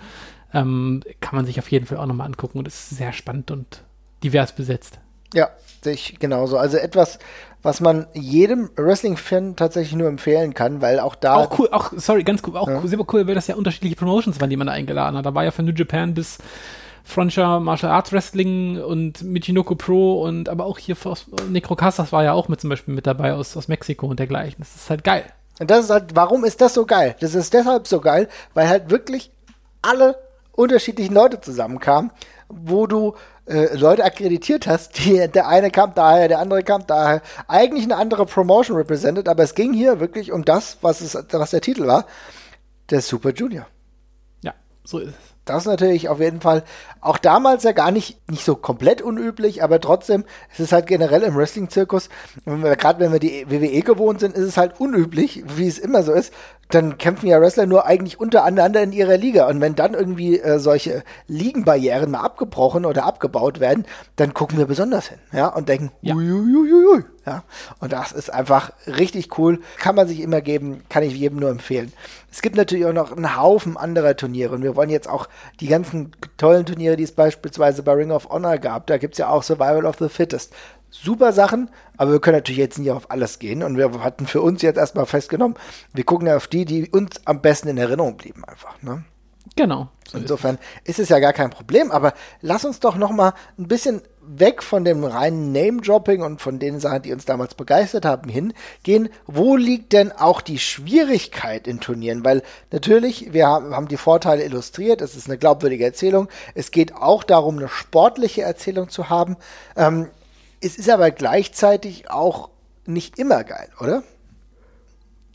[0.54, 3.82] Ähm, kann man sich auf jeden Fall auch nochmal angucken und ist sehr spannend und
[4.22, 4.98] divers besetzt.
[5.34, 5.50] Ja,
[5.82, 6.56] sehe ich genauso.
[6.56, 7.18] Also etwas,
[7.62, 11.34] was man jedem Wrestling-Fan tatsächlich nur empfehlen kann, weil auch da.
[11.34, 12.80] Auch cool, auch, sorry, ganz cool, auch ja.
[12.86, 15.26] super cool, weil das ja unterschiedliche Promotions waren, die man da eingeladen hat.
[15.26, 16.38] Da war ja von New Japan bis
[17.08, 20.94] Frontier Martial Arts Wrestling und Michinoku Pro und aber auch hier
[21.48, 24.56] Necro Casas war ja auch mit zum Beispiel mit dabei aus, aus Mexiko und dergleichen.
[24.58, 25.24] Das ist halt geil.
[25.58, 27.16] Und das ist halt, warum ist das so geil?
[27.20, 29.30] Das ist deshalb so geil, weil halt wirklich
[29.80, 30.18] alle
[30.52, 32.10] unterschiedlichen Leute zusammenkamen,
[32.50, 33.14] wo du
[33.46, 37.96] äh, Leute akkreditiert hast, die, der eine kam daher, der andere kam daher, eigentlich eine
[37.96, 41.86] andere Promotion represented, aber es ging hier wirklich um das, was, es, was der Titel
[41.86, 42.04] war,
[42.90, 43.66] der Super Junior.
[44.42, 44.52] Ja,
[44.84, 45.27] so ist es.
[45.48, 46.64] Das ist natürlich auf jeden Fall
[47.00, 51.22] auch damals ja gar nicht, nicht so komplett unüblich, aber trotzdem, es ist halt generell
[51.22, 52.08] im Wrestling-Zirkus,
[52.44, 56.12] gerade wenn wir die WWE gewohnt sind, ist es halt unüblich, wie es immer so
[56.12, 56.32] ist,
[56.70, 59.48] dann kämpfen ja Wrestler nur eigentlich untereinander in ihrer Liga.
[59.48, 64.66] Und wenn dann irgendwie äh, solche Ligenbarrieren mal abgebrochen oder abgebaut werden, dann gucken wir
[64.66, 66.14] besonders hin, ja, und denken, ja.
[66.14, 67.42] Uiuiuiui, ja.
[67.80, 69.60] Und das ist einfach richtig cool.
[69.78, 71.92] Kann man sich immer geben, kann ich jedem nur empfehlen.
[72.30, 75.28] Es gibt natürlich auch noch einen Haufen anderer Turniere und wir wollen jetzt auch
[75.60, 79.18] die ganzen tollen Turniere, die es beispielsweise bei Ring of Honor gab, da gibt es
[79.18, 80.52] ja auch Survival of the Fittest
[80.90, 84.40] super Sachen, aber wir können natürlich jetzt nicht auf alles gehen und wir hatten für
[84.40, 85.56] uns jetzt erstmal festgenommen,
[85.92, 88.80] wir gucken ja auf die, die uns am besten in Erinnerung blieben einfach.
[88.82, 89.04] Ne?
[89.56, 89.88] Genau.
[90.08, 93.68] So Insofern ist es ja gar kein Problem, aber lass uns doch noch mal ein
[93.68, 98.28] bisschen weg von dem reinen Name-Dropping und von den Sachen, die uns damals begeistert haben,
[98.28, 99.08] hingehen.
[99.26, 102.24] Wo liegt denn auch die Schwierigkeit in Turnieren?
[102.24, 106.28] Weil natürlich, wir haben die Vorteile illustriert, es ist eine glaubwürdige Erzählung.
[106.54, 109.36] Es geht auch darum, eine sportliche Erzählung zu haben.
[109.76, 110.08] Ähm,
[110.60, 112.50] es ist aber gleichzeitig auch
[112.86, 114.02] nicht immer geil, oder?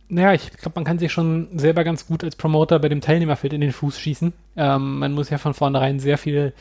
[0.10, 3.54] Naja, ich glaube, man kann sich schon selber ganz gut als Promoter bei dem Teilnehmerfeld
[3.54, 4.34] in den Fuß schießen.
[4.56, 6.54] Ähm, man muss ja von vornherein sehr viel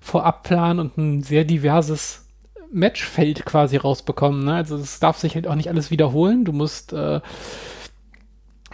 [0.00, 2.26] vorab planen und ein sehr diverses
[2.72, 4.44] Matchfeld quasi rausbekommen.
[4.44, 4.54] Ne?
[4.54, 6.44] Also es darf sich halt auch nicht alles wiederholen.
[6.44, 7.20] Du musst äh,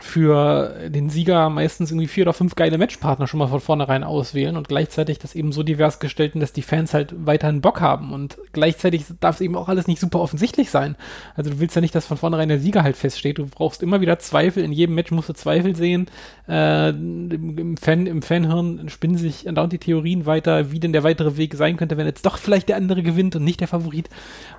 [0.00, 4.56] für den Sieger meistens irgendwie vier oder fünf geile Matchpartner schon mal von vornherein auswählen
[4.56, 8.38] und gleichzeitig das eben so divers gestalten, dass die Fans halt weiterhin Bock haben und
[8.52, 10.96] gleichzeitig darf es eben auch alles nicht super offensichtlich sein.
[11.36, 13.38] Also du willst ja nicht, dass von vornherein der Sieger halt feststeht.
[13.38, 14.62] Du brauchst immer wieder Zweifel.
[14.62, 16.06] In jedem Match musst du Zweifel sehen.
[16.48, 21.36] Äh, im, Fan, Im Fanhirn spinnen sich andauernd die Theorien weiter, wie denn der weitere
[21.36, 24.08] Weg sein könnte, wenn jetzt doch vielleicht der andere gewinnt und nicht der Favorit.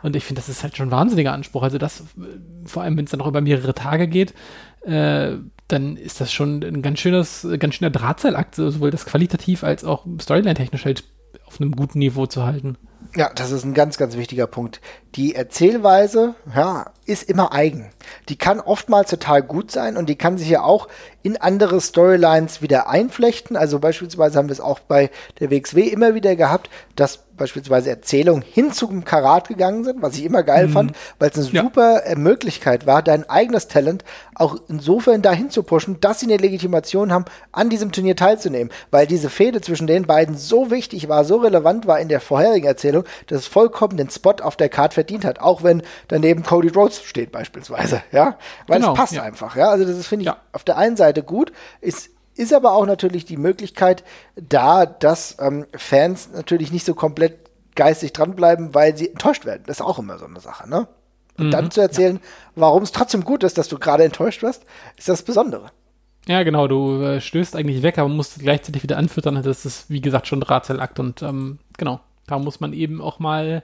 [0.04, 1.64] Und ich finde, das ist halt schon ein wahnsinniger Anspruch.
[1.64, 2.04] Also das,
[2.66, 4.34] vor allem wenn es dann auch über mehrere Tage geht,
[4.82, 9.84] äh, dann ist das schon ein ganz schönes, ganz schöner Drahtseilakt, sowohl das qualitativ als
[9.84, 11.04] auch storyline-technisch halt
[11.46, 12.78] auf einem guten Niveau zu halten.
[13.16, 14.80] Ja, das ist ein ganz, ganz wichtiger Punkt.
[15.16, 17.92] Die Erzählweise, ja, ist immer eigen.
[18.30, 20.88] Die kann oftmals total gut sein und die kann sich ja auch
[21.24, 23.56] in andere Storylines wieder einflechten.
[23.56, 25.10] Also beispielsweise haben wir es auch bei
[25.40, 30.26] der WXW immer wieder gehabt, dass beispielsweise Erzählungen hin zum Karat gegangen sind, was ich
[30.26, 30.74] immer geil mhm.
[30.74, 31.64] fand, weil es eine ja.
[31.64, 34.04] super äh, Möglichkeit war, dein eigenes Talent
[34.36, 38.72] auch insofern dahin zu pushen, dass sie eine Legitimation haben, an diesem Turnier teilzunehmen.
[38.92, 42.68] Weil diese Fehde zwischen den beiden so wichtig war, so relevant war in der vorherigen
[42.68, 46.70] Erzählung, dass es vollkommen den Spot auf der Card verdient hat, auch wenn daneben Cody
[46.70, 48.38] Rhodes steht beispielsweise, ja,
[48.68, 49.24] weil genau, es passt ja.
[49.24, 50.38] einfach, ja, also das finde ich ja.
[50.52, 54.04] auf der einen Seite gut, ist ist aber auch natürlich die Möglichkeit
[54.36, 57.38] da, dass ähm, Fans natürlich nicht so komplett
[57.76, 59.64] geistig dranbleiben, weil sie enttäuscht werden.
[59.68, 60.88] Das ist auch immer so eine Sache, ne?
[61.38, 62.22] Und mhm, dann zu erzählen, ja.
[62.56, 64.66] warum es trotzdem gut ist, dass du gerade enttäuscht wirst,
[64.98, 65.72] ist das Besondere.
[66.28, 69.42] Ja, genau, du äh, stößt eigentlich weg, aber musst gleichzeitig wieder anfüttern.
[69.42, 73.64] Das ist, wie gesagt, schon Drahtseilakt und ähm, genau, da muss man eben auch mal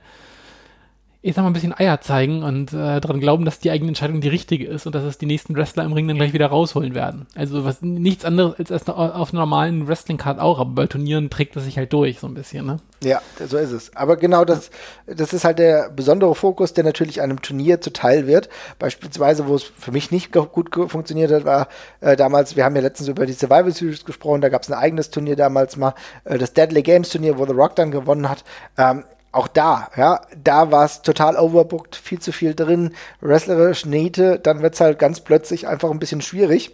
[1.22, 4.22] ich sag mal, ein bisschen Eier zeigen und äh, daran glauben, dass die eigene Entscheidung
[4.22, 6.94] die richtige ist und dass es die nächsten Wrestler im Ring dann gleich wieder rausholen
[6.94, 7.26] werden.
[7.36, 11.64] Also was nichts anderes als, auf einer normalen Wrestling-Card auch, aber bei Turnieren trägt das
[11.64, 12.78] sich halt durch, so ein bisschen, ne?
[13.04, 13.96] Ja, so ist es.
[13.96, 14.72] Aber genau das,
[15.06, 18.50] das ist halt der besondere Fokus, der natürlich einem Turnier zuteil wird.
[18.80, 21.68] Beispielsweise, wo es für mich nicht gut funktioniert hat, war
[22.00, 24.78] äh, damals, wir haben ja letztens über die Survival Series gesprochen, da gab es ein
[24.78, 25.94] eigenes Turnier damals mal,
[26.24, 28.44] äh, das Deadly Games Turnier, wo The Rock dann gewonnen hat.
[28.78, 34.40] Ähm, auch da, ja, da war es total overbooked, viel zu viel drin, wrestlerisch Nähte,
[34.40, 36.72] dann wird es halt ganz plötzlich einfach ein bisschen schwierig.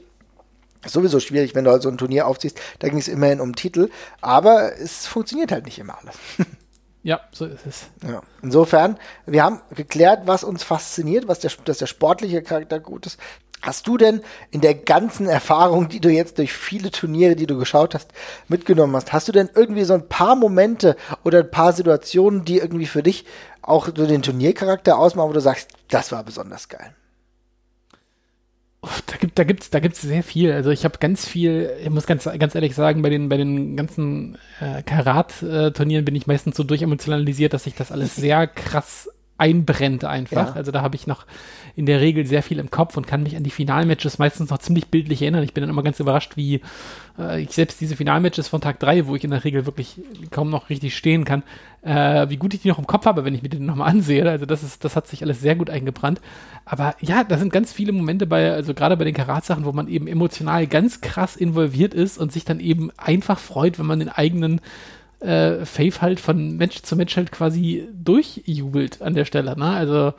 [0.86, 3.90] Sowieso schwierig, wenn du also ein Turnier aufziehst, da ging es immerhin um Titel,
[4.22, 6.16] aber es funktioniert halt nicht immer alles.
[7.04, 7.86] Ja, so ist es.
[8.08, 8.22] Ja.
[8.42, 13.20] Insofern, wir haben geklärt, was uns fasziniert, was der, dass der sportliche Charakter gut ist.
[13.62, 17.58] Hast du denn in der ganzen Erfahrung, die du jetzt durch viele Turniere, die du
[17.58, 18.12] geschaut hast,
[18.48, 22.58] mitgenommen hast, hast du denn irgendwie so ein paar Momente oder ein paar Situationen, die
[22.58, 23.26] irgendwie für dich
[23.62, 26.94] auch so den Turniercharakter ausmachen, wo du sagst, das war besonders geil?
[29.06, 30.52] Da gibt da gibt's da gibt's sehr viel.
[30.52, 31.72] Also ich habe ganz viel.
[31.82, 36.28] Ich muss ganz ganz ehrlich sagen, bei den bei den ganzen äh, Karat-Turnieren bin ich
[36.28, 39.10] meistens so durchemotionalisiert, dass ich das alles sehr krass
[39.44, 40.50] einbrennt einfach.
[40.50, 40.54] Ja.
[40.56, 41.26] Also da habe ich noch
[41.76, 44.60] in der Regel sehr viel im Kopf und kann mich an die Finalmatches meistens noch
[44.60, 45.44] ziemlich bildlich erinnern.
[45.44, 46.62] Ich bin dann immer ganz überrascht, wie
[47.20, 50.00] äh, ich selbst diese Finalmatches von Tag 3, wo ich in der Regel wirklich
[50.32, 51.44] kaum noch richtig stehen kann,
[51.82, 54.30] äh, wie gut ich die noch im Kopf habe, wenn ich mir die nochmal ansehe.
[54.30, 56.22] Also das ist, das hat sich alles sehr gut eingebrannt.
[56.64, 59.90] Aber ja, da sind ganz viele Momente bei, also gerade bei den Karat-Sachen, wo man
[59.90, 64.10] eben emotional ganz krass involviert ist und sich dann eben einfach freut, wenn man den
[64.10, 64.62] eigenen
[65.24, 69.58] äh, Faith halt von Mensch zu Mensch halt quasi durchjubelt an der Stelle.
[69.58, 69.66] Ne?
[69.66, 70.14] Also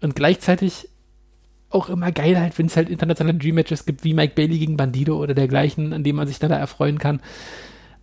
[0.00, 0.88] und gleichzeitig
[1.70, 5.16] auch immer geil halt, wenn es halt internationale Dream-Matches gibt, wie Mike Bailey gegen Bandido
[5.16, 7.20] oder dergleichen, an dem man sich dann da erfreuen kann.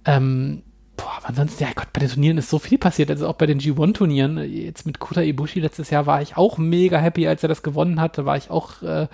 [0.06, 0.64] Ähm,
[0.96, 3.46] boah, aber ansonsten, ja Gott, bei den Turnieren ist so viel passiert, also auch bei
[3.46, 4.38] den G1-Turnieren.
[4.50, 8.00] Jetzt mit Kota Ibushi letztes Jahr war ich auch mega happy, als er das gewonnen
[8.00, 8.18] hat.
[8.18, 9.08] Da war ich auch äh,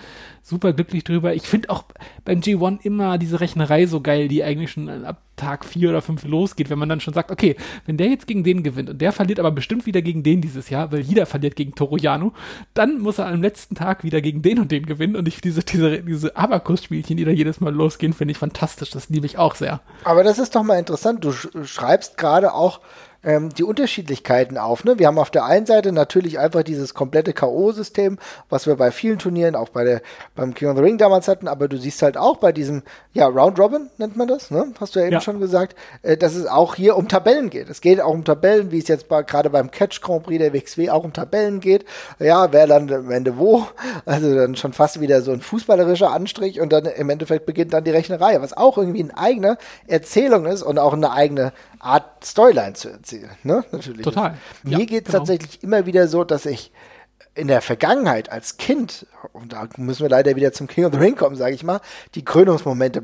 [0.43, 1.33] super glücklich drüber.
[1.33, 1.85] Ich finde auch
[2.25, 6.25] beim G1 immer diese Rechnerei so geil, die eigentlich schon ab Tag 4 oder 5
[6.25, 7.55] losgeht, wenn man dann schon sagt, okay,
[7.87, 10.69] wenn der jetzt gegen den gewinnt und der verliert aber bestimmt wieder gegen den dieses
[10.69, 12.33] Jahr, weil jeder verliert gegen Toru Yano,
[12.73, 15.63] dann muss er am letzten Tag wieder gegen den und den gewinnen und ich diese,
[15.63, 18.91] diese, diese Abakus-Spielchen, die da jedes Mal losgehen, finde ich fantastisch.
[18.91, 19.81] Das liebe ich auch sehr.
[20.03, 21.23] Aber das ist doch mal interessant.
[21.23, 22.81] Du sch schreibst gerade auch
[23.23, 24.83] ähm, die Unterschiedlichkeiten auf.
[24.83, 24.99] Ne?
[24.99, 28.17] Wir haben auf der einen Seite natürlich einfach dieses komplette K.O.-System,
[28.49, 30.01] was wir bei vielen Turnieren, auch bei der,
[30.35, 33.27] beim King of the Ring damals hatten, aber du siehst halt auch bei diesem, ja,
[33.27, 34.73] Round Robin nennt man das, ne?
[34.79, 35.21] Hast du ja eben Ja.
[35.21, 37.69] schon gesagt, äh, dass es auch hier um Tabellen geht.
[37.69, 40.53] Es geht auch um Tabellen, wie es jetzt bei, gerade beim Catch Grand Prix der
[40.53, 41.85] WXW auch um Tabellen geht.
[42.19, 43.65] Ja, wer dann am Ende wo?
[44.05, 47.83] Also dann schon fast wieder so ein fußballerischer Anstrich und dann im Endeffekt beginnt dann
[47.83, 49.57] die Rechnerei, was auch irgendwie eine eigene
[49.87, 51.53] Erzählung ist und auch eine eigene
[51.83, 53.31] Art Storyline zu erzählen.
[53.43, 53.63] Ne?
[53.71, 54.03] Natürlich.
[54.03, 54.37] Total.
[54.63, 55.19] Mir Ja, geht es genau.
[55.19, 56.71] tatsächlich immer wieder so, dass ich
[57.35, 60.99] in der Vergangenheit als Kind, und da müssen wir leider wieder zum King of the
[60.99, 61.81] Ring kommen, sage ich mal,
[62.15, 63.03] die Krönungsmomente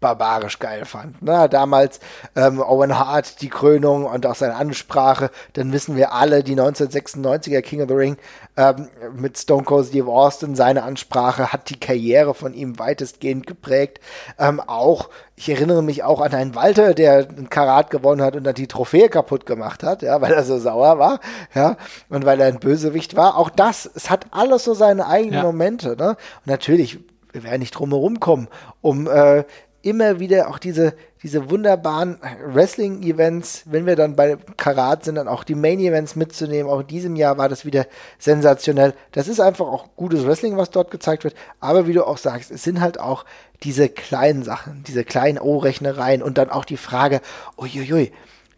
[0.00, 1.16] barbarisch geil fand.
[1.20, 2.00] Na, damals
[2.36, 7.60] ähm, Owen Hart, die Krönung und auch seine Ansprache, dann wissen wir alle, die 1996er
[7.62, 8.16] King of the Ring
[8.56, 14.00] ähm, mit Stone Cold Steve Austin, seine Ansprache hat die Karriere von ihm weitestgehend geprägt.
[14.38, 18.44] Ähm, auch, ich erinnere mich auch an einen Walter, der einen Karat gewonnen hat und
[18.44, 21.20] dann die Trophäe kaputt gemacht hat, ja, weil er so sauer war,
[21.54, 21.76] ja,
[22.08, 23.36] und weil er ein Bösewicht war.
[23.36, 25.42] Auch das, es hat alles so seine eigenen Ja.
[25.42, 26.10] Momente, ne?
[26.10, 26.98] Und natürlich,
[27.32, 28.48] wir werden nicht drum herum kommen,
[28.80, 29.44] um äh,
[29.82, 35.44] immer wieder auch diese, diese wunderbaren Wrestling-Events, wenn wir dann bei Karat sind, dann auch
[35.44, 36.70] die Main-Events mitzunehmen.
[36.70, 37.86] Auch in diesem Jahr war das wieder
[38.18, 38.94] sensationell.
[39.12, 41.34] Das ist einfach auch gutes Wrestling, was dort gezeigt wird.
[41.60, 43.24] Aber wie du auch sagst, es sind halt auch
[43.62, 47.20] diese kleinen Sachen, diese kleinen O-Rechnereien und dann auch die Frage,
[47.56, 48.12] uiuiui,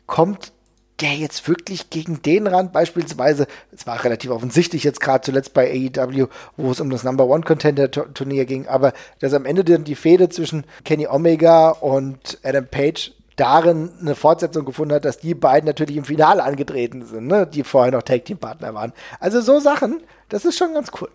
[0.06, 0.52] kommt
[1.00, 5.70] der jetzt wirklich gegen den ran, beispielsweise, es war relativ offensichtlich jetzt gerade zuletzt bei
[5.70, 6.26] AEW,
[6.56, 9.84] wo es um das Number One Contender Tu- Turnier ging, aber dass am Ende dann
[9.84, 15.34] die Fehde zwischen Kenny Omega und Adam Page darin eine Fortsetzung gefunden hat, dass die
[15.34, 18.92] beiden natürlich im Finale angetreten sind, ne, die vorher noch Tag Team Partner waren.
[19.18, 21.08] Also so Sachen, das ist schon ganz cool.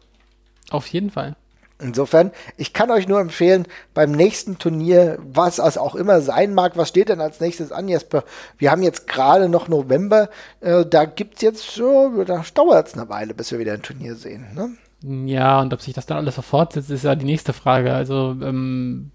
[0.71, 1.35] Auf jeden Fall.
[1.77, 6.77] Insofern, ich kann euch nur empfehlen, beim nächsten Turnier, was es auch immer sein mag,
[6.77, 8.23] was steht denn als nächstes an, Jesper?
[8.57, 10.29] Wir haben jetzt gerade noch November,
[10.61, 14.15] äh, da gibt's jetzt so, da dauert es eine Weile, bis wir wieder ein Turnier
[14.15, 14.45] sehen.
[14.55, 15.27] Ne?
[15.27, 17.93] Ja, und ob sich das dann alles so fortsetzt, ist ja die nächste Frage.
[17.93, 19.11] Also, ähm,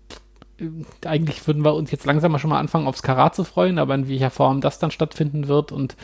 [1.04, 3.94] eigentlich würden wir uns jetzt langsam mal schon mal anfangen, aufs Karat zu freuen, aber
[3.94, 5.96] in welcher Form das dann stattfinden wird und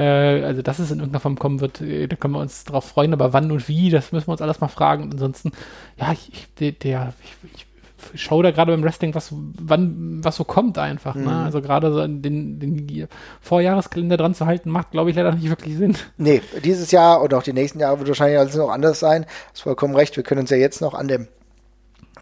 [0.00, 3.12] also dass es in irgendeiner Form kommen wird, äh, da können wir uns drauf freuen,
[3.12, 5.04] aber wann und wie, das müssen wir uns alles mal fragen.
[5.04, 5.52] Und ansonsten,
[5.98, 7.66] ja, ich, ich, der, ich,
[8.12, 11.14] ich schaue da gerade beim Wrestling, was wann, was so kommt einfach.
[11.14, 11.30] Ne?
[11.44, 13.08] Also gerade so den, den
[13.40, 15.96] Vorjahreskalender dran zu halten, macht, glaube ich, leider nicht wirklich Sinn.
[16.16, 19.26] Nee, dieses Jahr und auch die nächsten Jahre wird wahrscheinlich alles noch anders sein.
[19.52, 21.28] Hast vollkommen recht, wir können uns ja jetzt noch an dem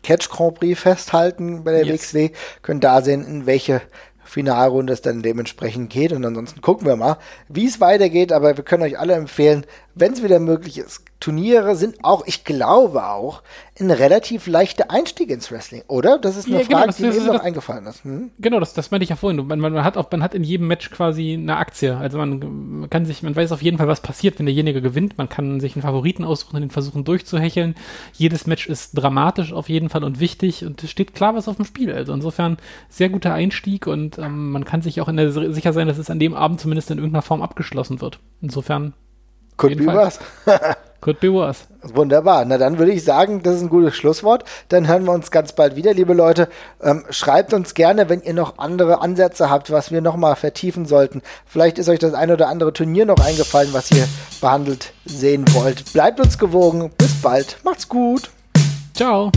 [0.03, 2.15] Catch Grand Prix festhalten bei der Yes.
[2.15, 2.31] WXW,
[2.63, 3.83] können da sehen, in welche
[4.31, 6.13] Finalrunde es dann dementsprechend geht.
[6.13, 7.19] Und ansonsten gucken wir mal,
[7.49, 8.33] wie es weitergeht.
[8.33, 11.03] Aber wir können euch alle empfehlen, wenn es wieder möglich ist.
[11.21, 13.43] Turniere sind auch, ich glaube auch,
[13.79, 16.19] ein relativ leichter Einstieg ins Wrestling, oder?
[16.19, 18.05] Das ist eine Ja, genau, Frage, das- die mir das- noch das- eingefallen ist.
[18.05, 18.31] Hm?
[18.39, 19.47] Genau, das, das meinte ich ja vorhin.
[19.47, 21.97] Man, man, hat auch, man hat in jedem Match quasi eine Aktie.
[21.97, 25.19] Also man, man kann sich, man weiß auf jeden Fall, was passiert, wenn derjenige gewinnt.
[25.19, 27.75] Man kann sich einen Favoriten aussuchen und den versuchen durchzuhecheln.
[28.15, 31.57] Jedes Match ist dramatisch auf jeden Fall und wichtig und es steht klar was auf
[31.57, 31.93] dem Spiel.
[31.93, 32.57] Also insofern
[32.89, 36.09] sehr guter Einstieg und ähm, man kann sich auch in der, sicher sein, dass es
[36.11, 38.19] an dem Abend zumindest in irgendeiner Form abgeschlossen wird.
[38.43, 38.95] Insofern
[39.57, 40.11] Could be Fall.
[41.01, 41.65] could be worse.
[41.83, 42.45] Wunderbar.
[42.45, 44.45] Na dann würde ich sagen, das ist ein gutes Schlusswort.
[44.69, 46.49] Dann hören wir uns ganz bald wieder, liebe Leute.
[46.83, 51.23] Ähm, schreibt uns gerne, wenn ihr noch andere Ansätze habt, was wir nochmal vertiefen sollten.
[51.47, 54.07] Vielleicht ist euch das ein oder andere Turnier noch eingefallen, was ihr
[54.41, 55.93] behandelt sehen wollt.
[55.93, 56.91] Bleibt uns gewogen.
[56.97, 57.59] Bis bald.
[57.65, 58.31] Macht's gut.
[58.95, 59.31] Ciao.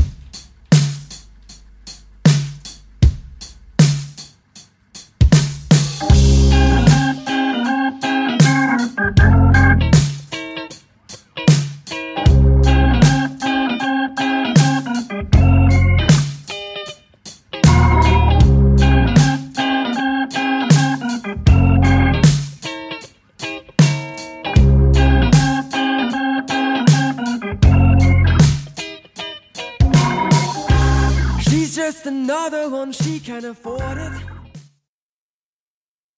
[33.43, 34.02] Afford it.